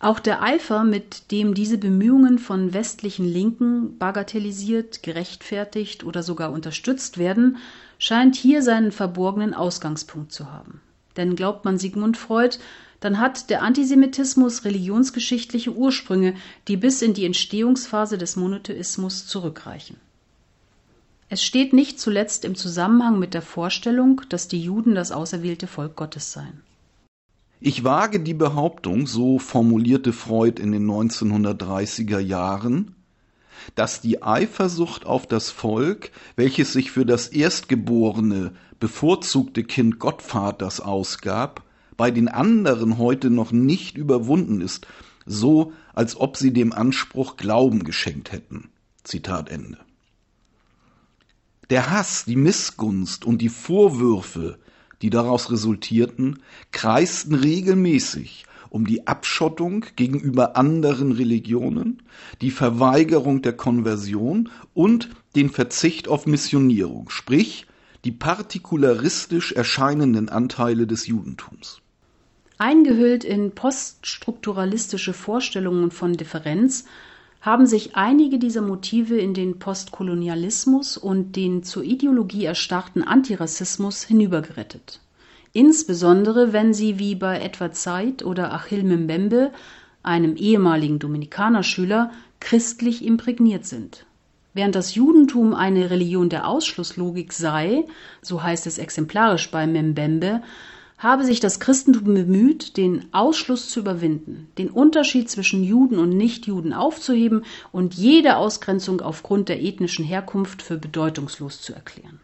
Auch 0.00 0.20
der 0.20 0.42
Eifer, 0.42 0.84
mit 0.84 1.30
dem 1.30 1.54
diese 1.54 1.78
Bemühungen 1.78 2.38
von 2.38 2.72
westlichen 2.72 3.26
Linken 3.26 3.98
bagatellisiert, 3.98 5.02
gerechtfertigt 5.02 6.04
oder 6.04 6.22
sogar 6.22 6.52
unterstützt 6.52 7.18
werden, 7.18 7.56
scheint 7.98 8.36
hier 8.36 8.62
seinen 8.62 8.92
verborgenen 8.92 9.54
Ausgangspunkt 9.54 10.32
zu 10.32 10.52
haben. 10.52 10.80
Denn 11.16 11.36
glaubt 11.36 11.64
man 11.64 11.78
Sigmund 11.78 12.16
Freud, 12.16 12.58
dann 13.00 13.18
hat 13.18 13.48
der 13.50 13.62
Antisemitismus 13.62 14.64
religionsgeschichtliche 14.64 15.72
Ursprünge, 15.72 16.34
die 16.68 16.76
bis 16.76 17.00
in 17.02 17.14
die 17.14 17.24
Entstehungsphase 17.24 18.18
des 18.18 18.36
Monotheismus 18.36 19.26
zurückreichen. 19.26 19.96
Es 21.32 21.44
steht 21.44 21.72
nicht 21.72 22.00
zuletzt 22.00 22.44
im 22.44 22.56
Zusammenhang 22.56 23.20
mit 23.20 23.34
der 23.34 23.42
Vorstellung, 23.42 24.20
dass 24.30 24.48
die 24.48 24.60
Juden 24.60 24.96
das 24.96 25.12
auserwählte 25.12 25.68
Volk 25.68 25.94
Gottes 25.94 26.32
seien. 26.32 26.64
Ich 27.60 27.84
wage 27.84 28.18
die 28.18 28.34
Behauptung, 28.34 29.06
so 29.06 29.38
formulierte 29.38 30.12
Freud 30.12 30.60
in 30.60 30.72
den 30.72 30.90
1930er 30.90 32.18
Jahren, 32.18 32.96
dass 33.76 34.00
die 34.00 34.24
Eifersucht 34.24 35.06
auf 35.06 35.24
das 35.24 35.50
Volk, 35.50 36.10
welches 36.34 36.72
sich 36.72 36.90
für 36.90 37.06
das 37.06 37.28
erstgeborene, 37.28 38.50
bevorzugte 38.80 39.62
Kind 39.62 40.00
Gottvaters 40.00 40.80
ausgab, 40.80 41.62
bei 41.96 42.10
den 42.10 42.26
anderen 42.26 42.98
heute 42.98 43.30
noch 43.30 43.52
nicht 43.52 43.96
überwunden 43.96 44.60
ist, 44.60 44.88
so 45.26 45.72
als 45.94 46.16
ob 46.16 46.36
sie 46.36 46.52
dem 46.52 46.72
Anspruch 46.72 47.36
Glauben 47.36 47.84
geschenkt 47.84 48.32
hätten. 48.32 48.70
Zitat 49.04 49.48
Ende. 49.48 49.78
Der 51.70 51.88
Hass, 51.88 52.24
die 52.24 52.36
Missgunst 52.36 53.24
und 53.24 53.38
die 53.38 53.48
Vorwürfe, 53.48 54.58
die 55.02 55.10
daraus 55.10 55.52
resultierten, 55.52 56.40
kreisten 56.72 57.34
regelmäßig 57.34 58.44
um 58.70 58.86
die 58.86 59.06
Abschottung 59.06 59.84
gegenüber 59.96 60.56
anderen 60.56 61.12
Religionen, 61.12 62.02
die 62.40 62.50
Verweigerung 62.50 63.42
der 63.42 63.52
Konversion 63.52 64.48
und 64.74 65.10
den 65.36 65.48
Verzicht 65.48 66.08
auf 66.08 66.26
Missionierung, 66.26 67.10
sprich 67.10 67.66
die 68.04 68.12
partikularistisch 68.12 69.52
erscheinenden 69.52 70.28
Anteile 70.28 70.86
des 70.86 71.06
Judentums. 71.06 71.80
Eingehüllt 72.58 73.24
in 73.24 73.52
poststrukturalistische 73.52 75.12
Vorstellungen 75.12 75.90
von 75.90 76.14
Differenz 76.14 76.84
haben 77.40 77.66
sich 77.66 77.96
einige 77.96 78.38
dieser 78.38 78.60
Motive 78.60 79.16
in 79.16 79.32
den 79.32 79.58
Postkolonialismus 79.58 80.98
und 80.98 81.36
den 81.36 81.62
zur 81.62 81.82
Ideologie 81.82 82.44
erstarrten 82.44 83.02
Antirassismus 83.02 84.02
hinübergerettet. 84.02 85.00
Insbesondere 85.52 86.52
wenn 86.52 86.74
sie 86.74 86.98
wie 86.98 87.14
bei 87.14 87.40
Edward 87.40 87.74
Said 87.74 88.24
oder 88.24 88.52
Achille 88.52 88.96
Mbembe, 88.96 89.52
einem 90.02 90.36
ehemaligen 90.36 90.98
Dominikanerschüler, 90.98 92.12
christlich 92.40 93.04
imprägniert 93.04 93.64
sind. 93.64 94.06
Während 94.52 94.74
das 94.74 94.94
Judentum 94.94 95.54
eine 95.54 95.90
Religion 95.90 96.28
der 96.28 96.46
Ausschlusslogik 96.46 97.32
sei, 97.32 97.84
so 98.20 98.42
heißt 98.42 98.66
es 98.66 98.78
exemplarisch 98.78 99.50
bei 99.50 99.66
Mbembe, 99.66 100.42
habe 101.00 101.24
sich 101.24 101.40
das 101.40 101.60
Christentum 101.60 102.14
bemüht, 102.14 102.76
den 102.76 103.06
Ausschluss 103.12 103.70
zu 103.70 103.80
überwinden, 103.80 104.48
den 104.58 104.68
Unterschied 104.68 105.30
zwischen 105.30 105.64
Juden 105.64 105.98
und 105.98 106.10
Nichtjuden 106.10 106.74
aufzuheben 106.74 107.44
und 107.72 107.94
jede 107.94 108.36
Ausgrenzung 108.36 109.00
aufgrund 109.00 109.48
der 109.48 109.62
ethnischen 109.62 110.04
Herkunft 110.04 110.60
für 110.60 110.76
bedeutungslos 110.76 111.62
zu 111.62 111.72
erklären. 111.72 112.20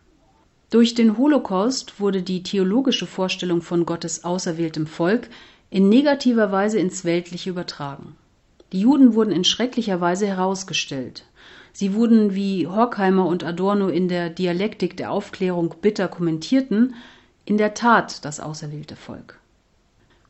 Durch 0.68 0.94
den 0.94 1.16
Holocaust 1.16 2.00
wurde 2.00 2.22
die 2.22 2.42
theologische 2.42 3.06
Vorstellung 3.06 3.62
von 3.62 3.86
Gottes 3.86 4.24
auserwähltem 4.24 4.86
Volk 4.86 5.30
in 5.70 5.88
negativer 5.88 6.52
Weise 6.52 6.78
ins 6.78 7.06
Weltliche 7.06 7.50
übertragen. 7.50 8.14
Die 8.72 8.80
Juden 8.80 9.14
wurden 9.14 9.32
in 9.32 9.44
schrecklicher 9.44 10.02
Weise 10.02 10.26
herausgestellt. 10.26 11.24
Sie 11.72 11.94
wurden, 11.94 12.34
wie 12.34 12.66
Horkheimer 12.66 13.26
und 13.26 13.42
Adorno 13.42 13.88
in 13.88 14.08
der 14.08 14.28
Dialektik 14.28 14.98
der 14.98 15.10
Aufklärung 15.10 15.76
bitter 15.80 16.08
kommentierten, 16.08 16.94
in 17.46 17.56
der 17.56 17.72
Tat 17.72 18.24
das 18.24 18.40
auserwählte 18.40 18.96
Volk. 18.96 19.38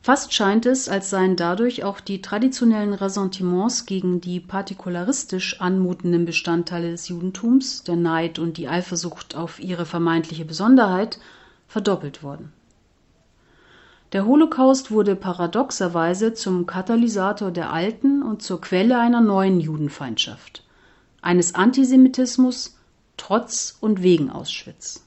Fast 0.01 0.33
scheint 0.33 0.65
es, 0.65 0.87
als 0.87 1.09
seien 1.09 1.35
dadurch 1.35 1.83
auch 1.83 1.99
die 1.99 2.21
traditionellen 2.21 2.93
Ressentiments 2.93 3.85
gegen 3.85 4.21
die 4.21 4.39
partikularistisch 4.39 5.59
anmutenden 5.59 6.23
Bestandteile 6.23 6.91
des 6.91 7.09
Judentums, 7.09 7.83
der 7.83 7.97
Neid 7.97 8.39
und 8.39 8.55
die 8.55 8.69
Eifersucht 8.69 9.35
auf 9.35 9.59
ihre 9.59 9.85
vermeintliche 9.85 10.45
Besonderheit, 10.45 11.19
verdoppelt 11.67 12.23
worden. 12.23 12.53
Der 14.13 14.25
Holocaust 14.25 14.91
wurde 14.91 15.17
paradoxerweise 15.17 16.33
zum 16.33 16.65
Katalysator 16.65 17.51
der 17.51 17.73
alten 17.73 18.23
und 18.23 18.41
zur 18.41 18.61
Quelle 18.61 18.97
einer 18.99 19.19
neuen 19.19 19.59
Judenfeindschaft, 19.59 20.63
eines 21.21 21.55
Antisemitismus 21.55 22.77
trotz 23.17 23.77
und 23.81 24.03
wegen 24.03 24.29
Auschwitz. 24.29 25.03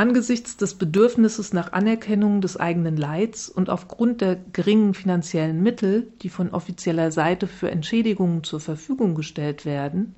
Angesichts 0.00 0.56
des 0.56 0.76
Bedürfnisses 0.76 1.52
nach 1.52 1.74
Anerkennung 1.74 2.40
des 2.40 2.56
eigenen 2.56 2.96
Leids 2.96 3.50
und 3.50 3.68
aufgrund 3.68 4.22
der 4.22 4.36
geringen 4.54 4.94
finanziellen 4.94 5.62
Mittel, 5.62 6.10
die 6.22 6.30
von 6.30 6.52
offizieller 6.52 7.12
Seite 7.12 7.46
für 7.46 7.70
Entschädigungen 7.70 8.42
zur 8.42 8.60
Verfügung 8.60 9.14
gestellt 9.14 9.66
werden, 9.66 10.14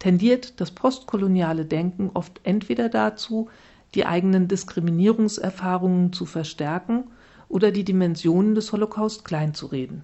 tendiert 0.00 0.60
das 0.60 0.72
postkoloniale 0.72 1.64
Denken 1.64 2.10
oft 2.12 2.40
entweder 2.42 2.88
dazu, 2.88 3.48
die 3.94 4.04
eigenen 4.04 4.48
Diskriminierungserfahrungen 4.48 6.12
zu 6.12 6.26
verstärken 6.26 7.04
oder 7.48 7.70
die 7.70 7.84
Dimensionen 7.84 8.56
des 8.56 8.72
Holocaust 8.72 9.24
kleinzureden. 9.24 10.02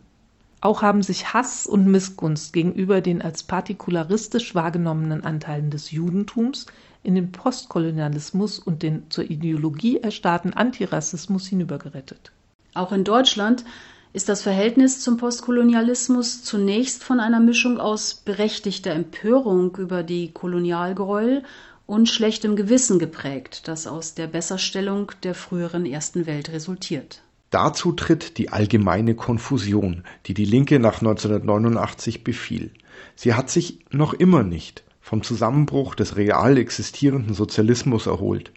Auch 0.60 0.82
haben 0.82 1.02
sich 1.02 1.34
Hass 1.34 1.66
und 1.66 1.88
Missgunst 1.88 2.52
gegenüber 2.52 3.00
den 3.00 3.22
als 3.22 3.42
partikularistisch 3.42 4.54
wahrgenommenen 4.54 5.24
Anteilen 5.24 5.70
des 5.70 5.90
Judentums 5.90 6.66
in 7.06 7.14
den 7.14 7.30
Postkolonialismus 7.30 8.58
und 8.58 8.82
den 8.82 9.04
zur 9.10 9.30
Ideologie 9.30 9.98
erstarrten 9.98 10.52
Antirassismus 10.52 11.46
hinübergerettet. 11.46 12.32
Auch 12.74 12.90
in 12.90 13.04
Deutschland 13.04 13.64
ist 14.12 14.28
das 14.28 14.42
Verhältnis 14.42 15.00
zum 15.00 15.16
Postkolonialismus 15.16 16.42
zunächst 16.42 17.04
von 17.04 17.20
einer 17.20 17.38
Mischung 17.38 17.78
aus 17.78 18.14
berechtigter 18.14 18.90
Empörung 18.90 19.76
über 19.76 20.02
die 20.02 20.32
Kolonialgräuel 20.32 21.44
und 21.86 22.08
schlechtem 22.08 22.56
Gewissen 22.56 22.98
geprägt, 22.98 23.68
das 23.68 23.86
aus 23.86 24.14
der 24.14 24.26
Besserstellung 24.26 25.12
der 25.22 25.34
früheren 25.34 25.86
Ersten 25.86 26.26
Welt 26.26 26.50
resultiert. 26.50 27.22
Dazu 27.50 27.92
tritt 27.92 28.38
die 28.38 28.48
allgemeine 28.48 29.14
Konfusion, 29.14 30.02
die 30.26 30.34
die 30.34 30.44
Linke 30.44 30.80
nach 30.80 30.98
1989 30.98 32.24
befiel. 32.24 32.72
Sie 33.14 33.34
hat 33.34 33.50
sich 33.50 33.78
noch 33.90 34.12
immer 34.12 34.42
nicht 34.42 34.85
vom 35.06 35.22
Zusammenbruch 35.22 35.94
des 35.94 36.16
real 36.16 36.58
existierenden 36.58 37.32
Sozialismus 37.32 38.06
erholt, 38.06 38.50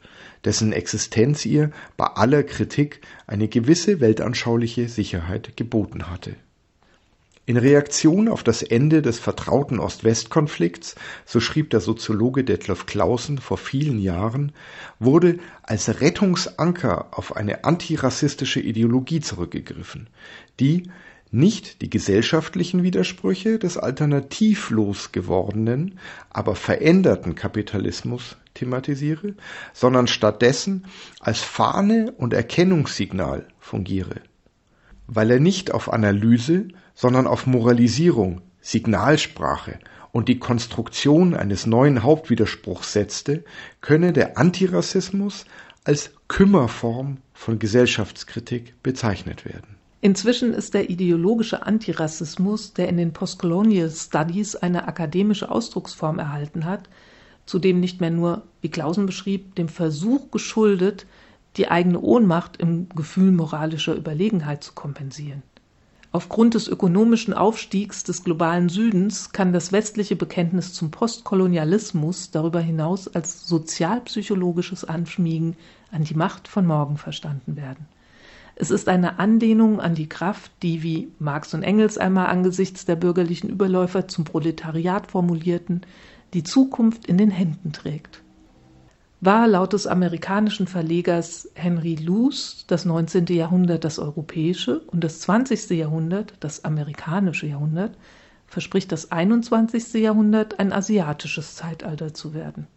dessen 0.45 0.73
Existenz 0.73 1.45
ihr 1.45 1.69
bei 1.95 2.07
aller 2.07 2.41
Kritik 2.41 3.01
eine 3.27 3.47
gewisse 3.47 3.99
weltanschauliche 3.99 4.89
Sicherheit 4.89 5.55
geboten 5.57 6.09
hatte. 6.09 6.33
In 7.45 7.55
Reaktion 7.55 8.27
auf 8.27 8.41
das 8.41 8.63
Ende 8.63 9.03
des 9.03 9.19
vertrauten 9.19 9.79
Ost-West-Konflikts, 9.79 10.95
so 11.23 11.39
schrieb 11.39 11.69
der 11.69 11.81
Soziologe 11.81 12.43
Detlev 12.43 12.87
Clausen 12.87 13.37
vor 13.37 13.59
vielen 13.59 13.99
Jahren, 13.99 14.51
wurde 14.97 15.37
als 15.61 16.01
Rettungsanker 16.01 17.09
auf 17.11 17.35
eine 17.35 17.63
antirassistische 17.63 18.59
Ideologie 18.59 19.19
zurückgegriffen, 19.19 20.07
die 20.59 20.89
nicht 21.31 21.81
die 21.81 21.89
gesellschaftlichen 21.89 22.83
Widersprüche 22.83 23.59
des 23.59 23.77
alternativlos 23.77 25.11
gewordenen, 25.11 25.99
aber 26.29 26.55
veränderten 26.55 27.35
Kapitalismus 27.35 28.37
thematisiere, 28.55 29.35
sondern 29.73 30.07
stattdessen 30.07 30.85
als 31.19 31.39
Fahne 31.39 32.13
und 32.17 32.33
Erkennungssignal 32.33 33.47
fungiere. 33.59 34.21
Weil 35.07 35.31
er 35.31 35.39
nicht 35.39 35.71
auf 35.71 35.91
Analyse, 35.91 36.67
sondern 36.95 37.27
auf 37.27 37.45
Moralisierung, 37.45 38.41
Signalsprache 38.61 39.79
und 40.11 40.27
die 40.27 40.39
Konstruktion 40.39 41.35
eines 41.35 41.65
neuen 41.65 42.03
Hauptwiderspruchs 42.03 42.93
setzte, 42.93 43.43
könne 43.81 44.13
der 44.13 44.37
Antirassismus 44.37 45.45
als 45.83 46.11
Kümmerform 46.27 47.17
von 47.33 47.59
Gesellschaftskritik 47.59 48.81
bezeichnet 48.83 49.45
werden. 49.45 49.78
Inzwischen 50.01 50.53
ist 50.53 50.73
der 50.73 50.89
ideologische 50.89 51.65
Antirassismus, 51.65 52.73
der 52.73 52.87
in 52.87 52.95
den 52.95 53.11
Postcolonial 53.11 53.89
Studies 53.89 54.55
eine 54.55 54.87
akademische 54.87 55.51
Ausdrucksform 55.51 56.19
erhalten 56.19 56.63
hat, 56.63 56.87
zudem 57.45 57.81
nicht 57.81 57.99
mehr 57.99 58.11
nur, 58.11 58.43
wie 58.61 58.69
Clausen 58.69 59.05
beschrieb, 59.05 59.55
dem 59.55 59.67
Versuch 59.67 60.31
geschuldet, 60.31 61.05
die 61.57 61.69
eigene 61.69 61.99
Ohnmacht 61.99 62.57
im 62.57 62.87
Gefühl 62.89 63.31
moralischer 63.31 63.93
Überlegenheit 63.93 64.63
zu 64.63 64.71
kompensieren. 64.73 65.43
Aufgrund 66.11 66.53
des 66.53 66.67
ökonomischen 66.67 67.33
Aufstiegs 67.33 68.03
des 68.03 68.23
globalen 68.23 68.69
Südens 68.69 69.31
kann 69.31 69.51
das 69.51 69.71
westliche 69.71 70.15
Bekenntnis 70.15 70.73
zum 70.73 70.91
Postkolonialismus 70.91 72.31
darüber 72.31 72.61
hinaus 72.61 73.07
als 73.07 73.47
sozialpsychologisches 73.47 74.85
Anschmiegen 74.85 75.57
an 75.91 76.05
die 76.05 76.15
Macht 76.15 76.47
von 76.47 76.65
morgen 76.65 76.97
verstanden 76.97 77.57
werden. 77.57 77.85
Es 78.61 78.71
ist 78.71 78.89
eine 78.89 79.19
Anlehnung 79.19 79.79
an 79.79 79.95
die 79.95 80.09
Kraft, 80.09 80.51
die, 80.63 80.83
wie 80.83 81.07
Marx 81.17 81.53
und 81.53 81.63
Engels 81.63 81.97
einmal 81.97 82.27
angesichts 82.27 82.85
der 82.85 82.97
bürgerlichen 82.97 83.49
Überläufer 83.49 84.09
zum 84.09 84.25
Proletariat 84.25 85.07
formulierten, 85.07 85.81
die 86.33 86.43
Zukunft 86.43 87.05
in 87.05 87.17
den 87.17 87.31
Händen 87.31 87.71
trägt. 87.71 88.21
War 89.21 89.47
laut 89.47 89.71
des 89.71 89.87
amerikanischen 89.87 90.67
Verlegers 90.67 91.49
Henry 91.55 91.95
Luce 91.95 92.65
das 92.67 92.83
19. 92.83 93.27
Jahrhundert 93.27 93.85
das 93.85 93.97
europäische 93.97 94.81
und 94.81 95.05
das 95.05 95.21
20. 95.21 95.69
Jahrhundert 95.69 96.33
das 96.41 96.65
amerikanische 96.65 97.47
Jahrhundert, 97.47 97.97
verspricht 98.45 98.91
das 98.91 99.09
21. 99.09 99.93
Jahrhundert 99.93 100.59
ein 100.59 100.73
asiatisches 100.73 101.55
Zeitalter 101.55 102.13
zu 102.13 102.33
werden. 102.33 102.67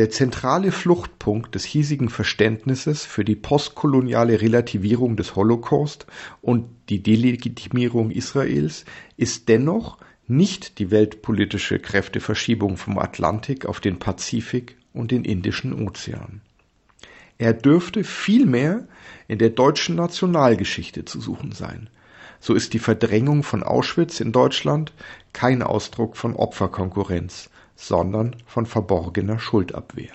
Der 0.00 0.08
zentrale 0.08 0.72
Fluchtpunkt 0.72 1.54
des 1.54 1.66
hiesigen 1.66 2.08
Verständnisses 2.08 3.04
für 3.04 3.22
die 3.22 3.36
postkoloniale 3.36 4.40
Relativierung 4.40 5.14
des 5.14 5.36
Holocaust 5.36 6.06
und 6.40 6.70
die 6.88 7.02
Delegitimierung 7.02 8.10
Israels 8.10 8.86
ist 9.18 9.50
dennoch 9.50 9.98
nicht 10.26 10.78
die 10.78 10.90
weltpolitische 10.90 11.78
Kräfteverschiebung 11.78 12.78
vom 12.78 12.98
Atlantik 12.98 13.66
auf 13.66 13.78
den 13.78 13.98
Pazifik 13.98 14.78
und 14.94 15.10
den 15.10 15.26
Indischen 15.26 15.86
Ozean. 15.86 16.40
Er 17.36 17.52
dürfte 17.52 18.02
vielmehr 18.02 18.88
in 19.28 19.36
der 19.36 19.50
deutschen 19.50 19.96
Nationalgeschichte 19.96 21.04
zu 21.04 21.20
suchen 21.20 21.52
sein. 21.52 21.90
So 22.40 22.54
ist 22.54 22.72
die 22.72 22.78
Verdrängung 22.78 23.42
von 23.42 23.62
Auschwitz 23.62 24.20
in 24.20 24.32
Deutschland 24.32 24.94
kein 25.34 25.62
Ausdruck 25.62 26.16
von 26.16 26.34
Opferkonkurrenz, 26.34 27.50
sondern 27.80 28.36
von 28.46 28.66
verborgener 28.66 29.38
Schuldabwehr. 29.38 30.12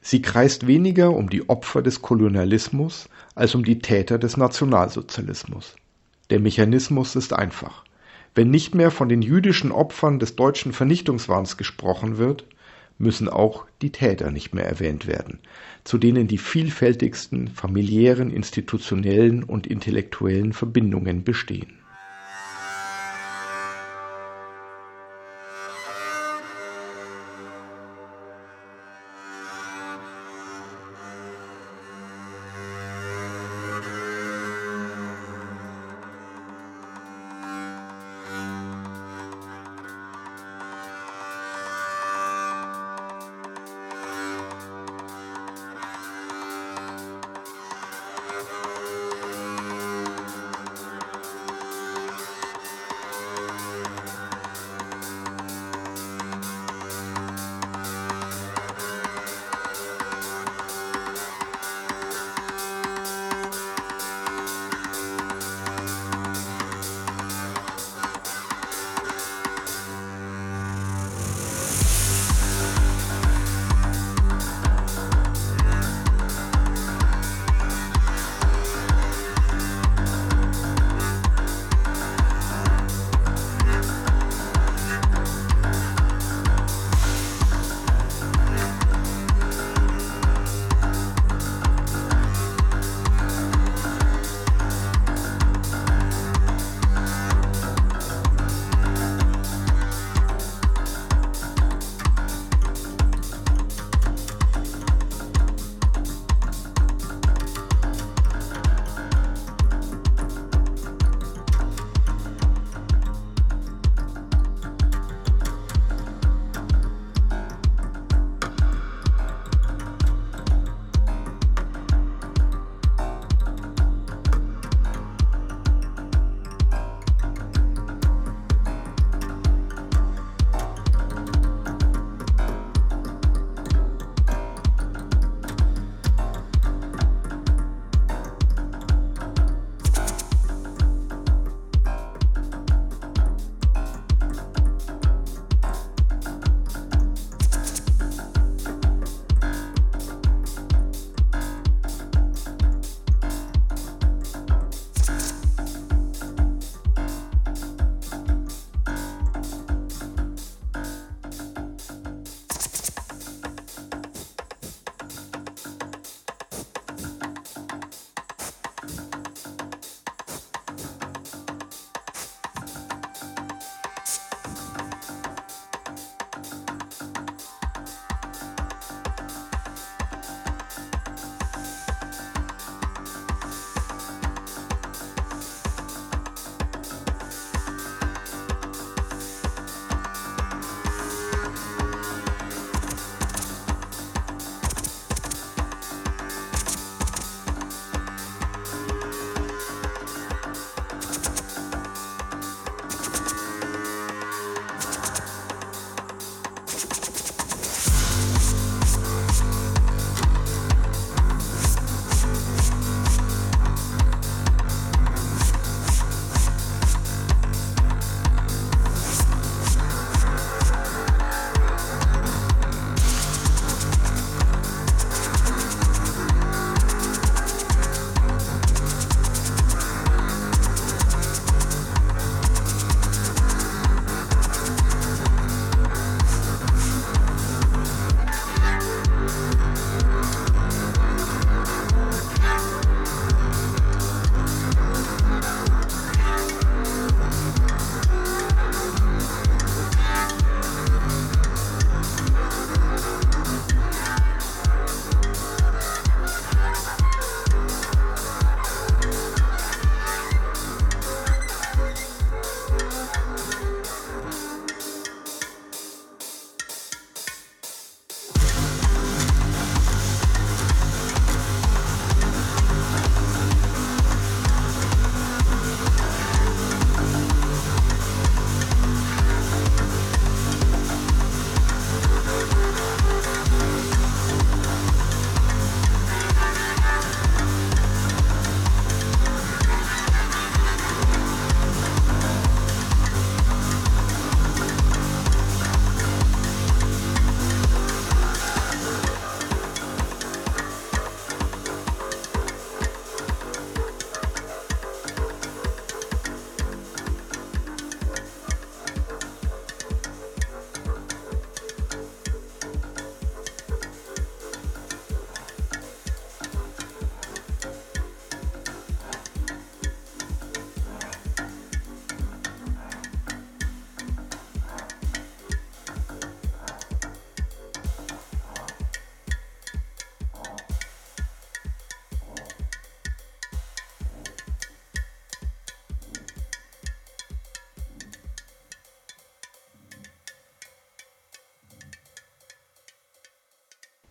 Sie 0.00 0.22
kreist 0.22 0.66
weniger 0.66 1.14
um 1.14 1.28
die 1.28 1.48
Opfer 1.48 1.82
des 1.82 2.00
Kolonialismus 2.00 3.08
als 3.34 3.54
um 3.54 3.64
die 3.64 3.78
Täter 3.78 4.18
des 4.18 4.36
Nationalsozialismus. 4.36 5.76
Der 6.30 6.40
Mechanismus 6.40 7.14
ist 7.14 7.34
einfach. 7.34 7.84
Wenn 8.34 8.50
nicht 8.50 8.74
mehr 8.74 8.90
von 8.90 9.08
den 9.08 9.22
jüdischen 9.22 9.70
Opfern 9.70 10.18
des 10.18 10.34
deutschen 10.34 10.72
Vernichtungswahns 10.72 11.58
gesprochen 11.58 12.16
wird, 12.16 12.46
müssen 12.96 13.28
auch 13.28 13.66
die 13.82 13.92
Täter 13.92 14.30
nicht 14.30 14.54
mehr 14.54 14.66
erwähnt 14.66 15.06
werden, 15.06 15.40
zu 15.84 15.98
denen 15.98 16.26
die 16.26 16.38
vielfältigsten 16.38 17.48
familiären, 17.48 18.30
institutionellen 18.30 19.42
und 19.42 19.66
intellektuellen 19.66 20.52
Verbindungen 20.54 21.22
bestehen. 21.22 21.83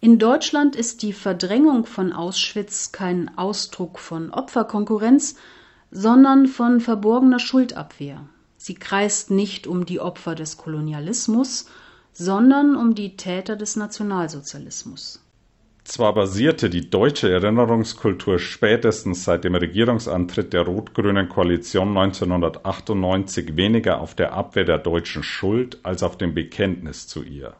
In 0.03 0.19
Deutschland 0.19 0.75
ist 0.75 1.01
die 1.01 1.13
Verdrängung 1.13 1.85
von 1.85 2.11
Auschwitz 2.11 2.91
kein 2.91 3.37
Ausdruck 3.37 3.99
von 3.99 4.31
Opferkonkurrenz, 4.31 5.37
sondern 5.91 6.47
von 6.47 6.81
verborgener 6.81 7.39
Schuldabwehr. 7.39 8.27
Sie 8.57 8.73
kreist 8.73 9.31
nicht 9.31 9.65
um 9.65 9.85
die 9.85 10.01
Opfer 10.01 10.35
des 10.35 10.57
Kolonialismus, 10.57 11.69
sondern 12.11 12.75
um 12.75 12.95
die 12.95 13.15
Täter 13.15 13.55
des 13.55 13.77
Nationalsozialismus. 13.77 15.23
Zwar 15.85 16.13
basierte 16.13 16.69
die 16.69 16.89
deutsche 16.89 17.31
Erinnerungskultur 17.31 18.39
spätestens 18.39 19.23
seit 19.23 19.45
dem 19.45 19.55
Regierungsantritt 19.55 20.51
der 20.51 20.63
rot-grünen 20.63 21.29
Koalition 21.29 21.97
1998 21.97 23.55
weniger 23.55 24.01
auf 24.01 24.15
der 24.15 24.33
Abwehr 24.33 24.65
der 24.65 24.79
deutschen 24.79 25.23
Schuld 25.23 25.79
als 25.83 26.03
auf 26.03 26.17
dem 26.17 26.33
Bekenntnis 26.33 27.07
zu 27.07 27.23
ihr. 27.23 27.55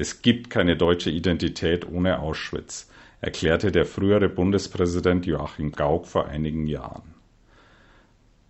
Es 0.00 0.22
gibt 0.22 0.48
keine 0.48 0.76
deutsche 0.76 1.10
Identität 1.10 1.84
ohne 1.90 2.20
Auschwitz, 2.20 2.88
erklärte 3.20 3.72
der 3.72 3.84
frühere 3.84 4.28
Bundespräsident 4.28 5.26
Joachim 5.26 5.72
Gauck 5.72 6.06
vor 6.06 6.28
einigen 6.28 6.68
Jahren. 6.68 7.16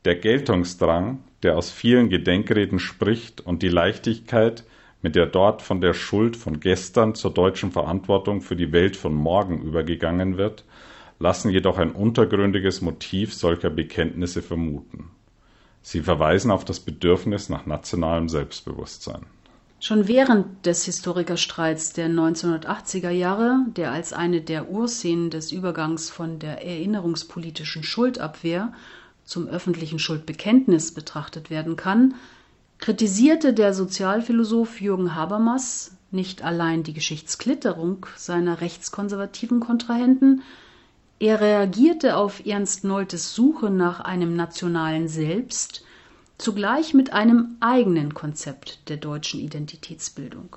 Der 0.05 0.17
Geltungsdrang, 0.17 1.21
der 1.43 1.57
aus 1.57 1.71
vielen 1.71 2.11
Gedenkreden 2.11 2.79
spricht, 2.79 3.41
und 3.41 3.63
die 3.63 3.71
Leichtigkeit, 3.71 4.65
mit 5.01 5.17
der 5.17 5.25
dort 5.25 5.63
von 5.63 5.81
der 5.81 5.95
Schuld 5.95 6.37
von 6.37 6.61
gestern 6.61 7.15
zur 7.15 7.33
deutschen 7.33 7.73
Verantwortung 7.73 8.43
für 8.43 8.55
die 8.55 8.73
Welt 8.73 8.95
von 8.95 9.15
morgen 9.15 9.63
übergegangen 9.63 10.37
wird, 10.37 10.67
lassen 11.19 11.49
jedoch 11.51 11.79
ein 11.79 11.93
untergründiges 11.93 12.83
Motiv 12.83 13.33
solcher 13.33 13.71
Bekenntnisse 13.71 14.43
vermuten. 14.43 15.13
Sie 15.81 16.03
verweisen 16.03 16.51
auf 16.51 16.67
das 16.67 16.79
Bedürfnis 16.79 17.49
nach 17.49 17.65
nationalem 17.65 18.29
Selbstbewusstsein. 18.29 19.25
Schon 19.81 20.09
während 20.09 20.67
des 20.67 20.85
Historikerstreits 20.85 21.93
der 21.93 22.09
1980er 22.09 23.11
Jahre, 23.11 23.65
der 23.77 23.93
als 23.93 24.13
eine 24.13 24.41
der 24.41 24.71
Urszenen 24.71 25.31
des 25.31 25.53
Übergangs 25.53 26.11
von 26.11 26.41
der 26.41 26.65
erinnerungspolitischen 26.67 27.85
Schuldabwehr 27.85 28.73
zum 29.25 29.47
öffentlichen 29.47 30.01
Schuldbekenntnis 30.01 30.93
betrachtet 30.95 31.49
werden 31.49 31.77
kann, 31.77 32.15
kritisierte 32.79 33.53
der 33.53 33.73
Sozialphilosoph 33.73 34.81
Jürgen 34.81 35.15
Habermas 35.15 35.93
nicht 36.11 36.43
allein 36.43 36.83
die 36.83 36.93
Geschichtsklitterung 36.95 38.07
seiner 38.17 38.61
rechtskonservativen 38.61 39.61
Kontrahenten, 39.61 40.43
er 41.21 41.41
reagierte 41.41 42.17
auf 42.17 42.47
Ernst 42.47 42.85
Noltes 42.85 43.35
Suche 43.35 43.71
nach 43.71 44.01
einem 44.01 44.35
nationalen 44.35 45.09
Selbst 45.09 45.85
zugleich 46.39 46.95
mit 46.95 47.13
einem 47.13 47.57
eigenen 47.61 48.15
Konzept 48.15 48.89
der 48.89 48.97
deutschen 48.97 49.41
Identitätsbildung. 49.41 50.57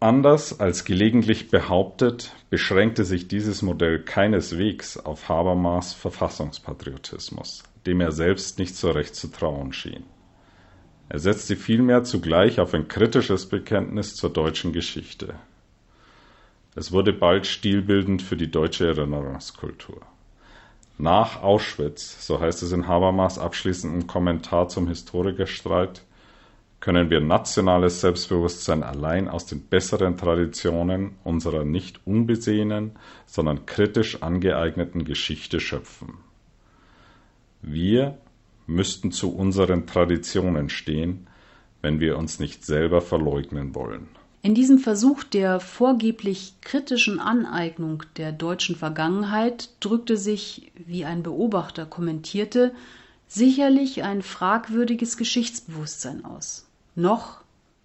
Anders 0.00 0.58
als 0.58 0.84
gelegentlich 0.84 1.50
behauptet, 1.50 2.32
beschränkte 2.50 3.04
sich 3.04 3.28
dieses 3.28 3.62
Modell 3.62 4.02
keineswegs 4.02 4.96
auf 4.96 5.28
Habermas 5.28 5.92
Verfassungspatriotismus, 5.94 7.62
dem 7.86 8.00
er 8.00 8.10
selbst 8.10 8.58
nicht 8.58 8.74
so 8.74 8.90
recht 8.90 9.14
zu 9.14 9.28
trauen 9.28 9.72
schien. 9.72 10.02
Er 11.08 11.20
setzte 11.20 11.56
vielmehr 11.56 12.02
zugleich 12.02 12.58
auf 12.58 12.74
ein 12.74 12.88
kritisches 12.88 13.48
Bekenntnis 13.48 14.16
zur 14.16 14.30
deutschen 14.30 14.72
Geschichte. 14.72 15.34
Es 16.74 16.90
wurde 16.90 17.12
bald 17.12 17.46
stilbildend 17.46 18.22
für 18.22 18.36
die 18.36 18.50
deutsche 18.50 18.86
Erinnerungskultur. 18.86 20.00
Nach 20.98 21.42
Auschwitz, 21.42 22.26
so 22.26 22.40
heißt 22.40 22.62
es 22.62 22.72
in 22.72 22.86
Habermas 22.86 23.38
abschließendem 23.38 24.06
Kommentar 24.06 24.68
zum 24.68 24.88
Historikerstreit, 24.88 26.02
können 26.80 27.10
wir 27.10 27.20
nationales 27.20 28.00
Selbstbewusstsein 28.00 28.82
allein 28.82 29.28
aus 29.28 29.46
den 29.46 29.62
besseren 29.62 30.16
Traditionen 30.16 31.16
unserer 31.22 31.64
nicht 31.64 32.00
unbesehenen, 32.06 32.92
sondern 33.24 33.66
kritisch 33.66 34.22
angeeigneten 34.22 35.04
Geschichte 35.04 35.60
schöpfen. 35.60 36.14
Wir 37.62 38.18
müssten 38.66 39.12
zu 39.12 39.34
unseren 39.34 39.86
Traditionen 39.86 40.68
stehen, 40.68 41.28
wenn 41.82 42.00
wir 42.00 42.18
uns 42.18 42.40
nicht 42.40 42.64
selber 42.64 43.00
verleugnen 43.00 43.76
wollen. 43.76 44.08
In 44.44 44.56
diesem 44.56 44.78
Versuch 44.78 45.22
der 45.22 45.60
vorgeblich 45.60 46.54
kritischen 46.62 47.20
Aneignung 47.20 48.02
der 48.16 48.32
deutschen 48.32 48.74
Vergangenheit 48.74 49.68
drückte 49.78 50.16
sich, 50.16 50.72
wie 50.74 51.04
ein 51.04 51.22
Beobachter 51.22 51.86
kommentierte, 51.86 52.74
sicherlich 53.28 54.02
ein 54.02 54.20
fragwürdiges 54.20 55.16
Geschichtsbewusstsein 55.16 56.24
aus. 56.24 56.66
Noch 56.96 57.42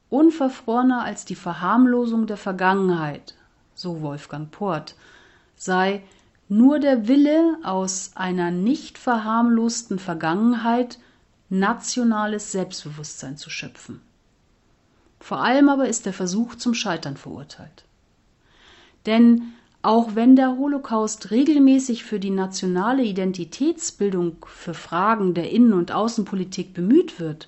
unverfrorener 0.10 1.04
als 1.04 1.26
die 1.26 1.36
Verharmlosung 1.36 2.26
der 2.26 2.38
Vergangenheit, 2.38 3.36
so 3.76 4.02
Wolfgang 4.02 4.50
Port, 4.50 4.96
sei 5.56 6.02
nur 6.50 6.80
der 6.80 7.08
Wille, 7.08 7.60
aus 7.62 8.14
einer 8.16 8.50
nicht 8.50 8.98
verharmlosten 8.98 10.00
Vergangenheit 10.00 10.98
nationales 11.50 12.52
Selbstbewusstsein 12.52 13.38
zu 13.38 13.52
schöpfen. 13.52 14.02
Vor 15.20 15.44
allem 15.44 15.70
aber 15.70 15.88
ist 15.88 16.06
der 16.06 16.14
Versuch 16.14 16.56
zum 16.56 16.74
Scheitern 16.74 17.18
verurteilt. 17.18 17.86
Denn 19.06 19.54
auch 19.82 20.16
wenn 20.16 20.36
der 20.36 20.58
Holocaust 20.58 21.32
regelmäßig 21.32 22.04
für 22.04 22.20
die 22.20 22.30
nationale 22.30 23.04
Identitätsbildung 23.04 24.46
für 24.46 24.74
Fragen 24.74 25.34
der 25.34 25.52
Innen- 25.52 25.74
und 25.74 25.92
Außenpolitik 25.92 26.74
bemüht 26.74 27.20
wird, 27.20 27.48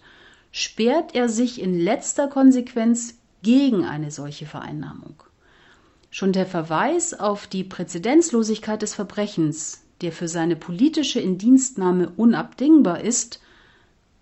sperrt 0.52 1.16
er 1.16 1.30
sich 1.30 1.62
in 1.62 1.78
letzter 1.78 2.28
Konsequenz 2.28 3.16
gegen 3.44 3.86
eine 3.86 4.12
solche 4.12 4.46
Vereinnahmung. 4.46 5.24
Schon 6.12 6.34
der 6.34 6.46
Verweis 6.46 7.14
auf 7.14 7.46
die 7.46 7.64
Präzedenzlosigkeit 7.64 8.82
des 8.82 8.96
Verbrechens, 8.96 9.84
der 10.02 10.12
für 10.12 10.28
seine 10.28 10.56
politische 10.56 11.20
Indienstnahme 11.20 12.12
unabdingbar 12.16 13.02
ist, 13.02 13.42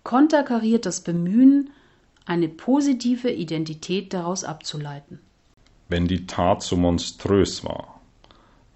konterkariert 0.02 0.86
das 0.86 1.00
Bemühen, 1.00 1.70
eine 2.28 2.48
positive 2.50 3.30
Identität 3.30 4.12
daraus 4.12 4.44
abzuleiten. 4.44 5.18
Wenn 5.88 6.06
die 6.06 6.26
Tat 6.26 6.62
so 6.62 6.76
monströs 6.76 7.64
war, 7.64 8.02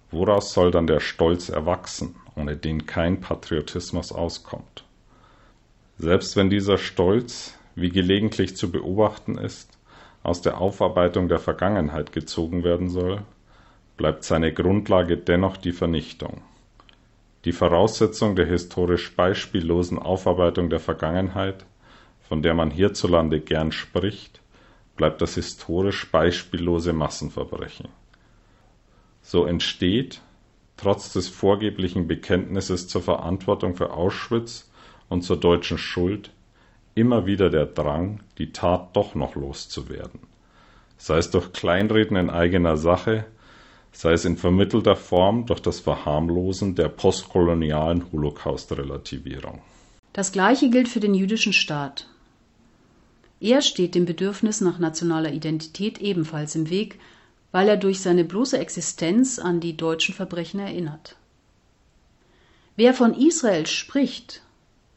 woraus 0.09 0.53
soll 0.53 0.71
dann 0.71 0.87
der 0.87 0.99
Stolz 0.99 1.49
erwachsen, 1.49 2.15
ohne 2.35 2.57
den 2.57 2.87
kein 2.87 3.21
Patriotismus 3.21 4.11
auskommt? 4.11 4.83
Selbst 5.99 6.35
wenn 6.35 6.49
dieser 6.49 6.79
Stolz, 6.79 7.53
wie 7.75 7.91
gelegentlich 7.91 8.57
zu 8.57 8.71
beobachten 8.71 9.37
ist, 9.37 9.77
aus 10.23 10.41
der 10.41 10.59
Aufarbeitung 10.59 11.27
der 11.27 11.39
Vergangenheit 11.39 12.11
gezogen 12.11 12.63
werden 12.63 12.89
soll, 12.89 13.21
bleibt 13.97 14.23
seine 14.23 14.51
Grundlage 14.51 15.15
dennoch 15.15 15.57
die 15.57 15.73
Vernichtung. 15.73 16.41
Die 17.45 17.51
Voraussetzung 17.51 18.35
der 18.35 18.47
historisch 18.47 19.15
beispiellosen 19.15 19.99
Aufarbeitung 19.99 20.71
der 20.71 20.79
Vergangenheit, 20.79 21.65
von 22.33 22.41
der 22.41 22.55
man 22.55 22.71
hierzulande 22.71 23.39
gern 23.39 23.71
spricht, 23.71 24.41
bleibt 24.95 25.21
das 25.21 25.35
historisch 25.35 26.09
beispiellose 26.09 26.91
Massenverbrechen. 26.91 27.89
So 29.21 29.45
entsteht, 29.45 30.19
trotz 30.75 31.13
des 31.13 31.27
vorgeblichen 31.27 32.07
Bekenntnisses 32.07 32.87
zur 32.87 33.03
Verantwortung 33.03 33.75
für 33.75 33.93
Auschwitz 33.93 34.67
und 35.09 35.21
zur 35.21 35.37
deutschen 35.37 35.77
Schuld, 35.77 36.31
immer 36.95 37.27
wieder 37.27 37.51
der 37.51 37.67
Drang, 37.67 38.21
die 38.39 38.51
Tat 38.51 38.95
doch 38.95 39.13
noch 39.13 39.35
loszuwerden. 39.35 40.21
Sei 40.97 41.19
es 41.19 41.29
durch 41.29 41.53
Kleinreden 41.53 42.17
in 42.17 42.31
eigener 42.31 42.77
Sache, 42.77 43.25
sei 43.91 44.13
es 44.13 44.25
in 44.25 44.37
vermittelter 44.37 44.95
Form 44.95 45.45
durch 45.45 45.59
das 45.59 45.81
Verharmlosen 45.81 46.73
der 46.73 46.89
postkolonialen 46.89 48.11
Holocaust-Relativierung. 48.11 49.61
Das 50.13 50.31
Gleiche 50.31 50.71
gilt 50.71 50.87
für 50.87 50.99
den 50.99 51.13
jüdischen 51.13 51.53
Staat. 51.53 52.07
Er 53.43 53.61
steht 53.61 53.93
dem 53.93 54.05
Bedürfnis 54.05 54.61
nach 54.61 54.79
nationaler 54.79 55.33
Identität 55.33 55.99
ebenfalls 55.99 56.55
im 56.55 56.69
Weg, 56.69 56.97
weil 57.51 57.67
er 57.67 57.75
durch 57.75 57.99
seine 57.99 58.23
bloße 58.23 58.57
Existenz 58.57 59.37
an 59.37 59.59
die 59.59 59.75
deutschen 59.75 60.15
Verbrechen 60.15 60.61
erinnert. 60.61 61.17
Wer 62.77 62.93
von 62.93 63.13
Israel 63.13 63.67
spricht, 63.67 64.41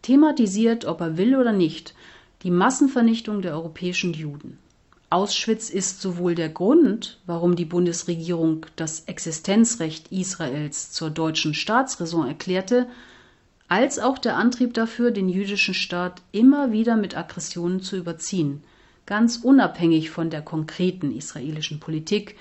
thematisiert, 0.03 0.85
ob 0.85 1.01
er 1.01 1.17
will 1.17 1.35
oder 1.35 1.51
nicht, 1.51 1.97
die 2.45 2.53
Massenvernichtung 2.53 3.43
der 3.43 3.53
europäischen 3.55 4.13
Juden. 4.13 4.59
Auschwitz 5.11 5.69
ist 5.69 6.01
sowohl 6.01 6.37
der 6.37 6.49
Grund, 6.49 7.19
warum 7.27 7.57
die 7.57 7.65
Bundesregierung 7.65 8.65
das 8.77 9.01
Existenzrecht 9.07 10.13
Israels 10.13 10.93
zur 10.93 11.11
deutschen 11.11 11.53
Staatsräson 11.53 12.29
erklärte, 12.29 12.87
als 13.69 13.99
auch 13.99 14.19
der 14.19 14.37
Antrieb 14.37 14.75
dafür, 14.75 15.11
den 15.11 15.29
jüdischen 15.29 15.75
Staat 15.75 16.23
immer 16.33 16.73
wieder 16.73 16.97
mit 16.97 17.17
Aggressionen 17.17 17.81
zu 17.81 17.97
überziehen, 17.97 18.63
ganz 19.07 19.39
unabhängig 19.39 20.11
von 20.11 20.31
der 20.31 20.43
konkreten 20.43 21.17
israelischen 21.17 21.81
Politik, 21.81 22.37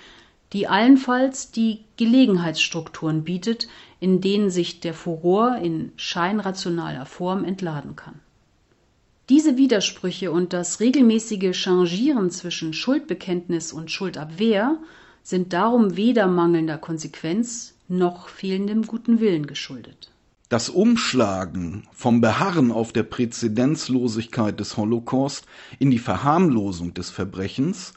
die 0.53 0.67
allenfalls 0.67 1.51
die 1.51 1.81
Gelegenheitsstrukturen 1.97 3.23
bietet, 3.23 3.67
in 3.99 4.21
denen 4.21 4.49
sich 4.49 4.79
der 4.79 4.93
Furor 4.93 5.57
in 5.57 5.91
scheinrationaler 5.95 7.05
Form 7.05 7.43
entladen 7.43 7.95
kann. 7.95 8.19
Diese 9.27 9.57
Widersprüche 9.57 10.31
und 10.31 10.53
das 10.53 10.79
regelmäßige 10.79 11.55
Changieren 11.55 12.29
zwischen 12.29 12.73
Schuldbekenntnis 12.73 13.73
und 13.73 13.89
Schuldabwehr 13.89 14.77
sind 15.23 15.53
darum 15.53 15.97
weder 15.97 16.27
mangelnder 16.27 16.77
Konsequenz 16.77 17.73
noch 17.87 18.29
fehlendem 18.29 18.85
guten 18.85 19.19
Willen 19.19 19.47
geschuldet. 19.47 20.11
Das 20.47 20.69
Umschlagen 20.69 21.87
vom 21.91 22.21
Beharren 22.21 22.71
auf 22.71 22.93
der 22.93 23.01
Präzedenzlosigkeit 23.01 24.59
des 24.59 24.77
Holocaust 24.77 25.47
in 25.79 25.89
die 25.89 25.97
Verharmlosung 25.97 26.93
des 26.93 27.09
Verbrechens, 27.09 27.93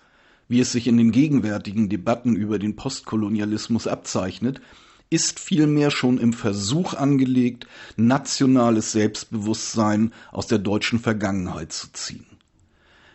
wie 0.48 0.60
es 0.60 0.72
sich 0.72 0.86
in 0.86 0.96
den 0.96 1.12
gegenwärtigen 1.12 1.90
Debatten 1.90 2.34
über 2.34 2.58
den 2.58 2.74
Postkolonialismus 2.74 3.86
abzeichnet, 3.86 4.62
ist 5.10 5.38
vielmehr 5.40 5.90
schon 5.90 6.16
im 6.16 6.32
Versuch 6.32 6.94
angelegt, 6.94 7.66
nationales 7.96 8.92
Selbstbewusstsein 8.92 10.14
aus 10.32 10.46
der 10.46 10.58
deutschen 10.58 11.00
Vergangenheit 11.00 11.74
zu 11.74 11.92
ziehen. 11.92 12.24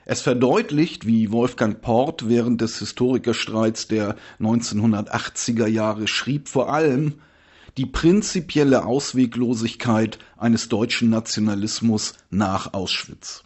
Es 0.05 0.21
verdeutlicht, 0.21 1.07
wie 1.07 1.31
Wolfgang 1.31 1.81
Port 1.81 2.29
während 2.29 2.61
des 2.61 2.77
Historikerstreits 2.77 3.87
der 3.87 4.15
1980er 4.39 5.65
Jahre 5.65 6.07
schrieb, 6.07 6.49
vor 6.49 6.71
allem 6.71 7.15
die 7.77 7.85
prinzipielle 7.85 8.85
Ausweglosigkeit 8.85 10.19
eines 10.37 10.69
deutschen 10.69 11.09
Nationalismus 11.09 12.13
nach 12.29 12.73
Auschwitz. 12.73 13.43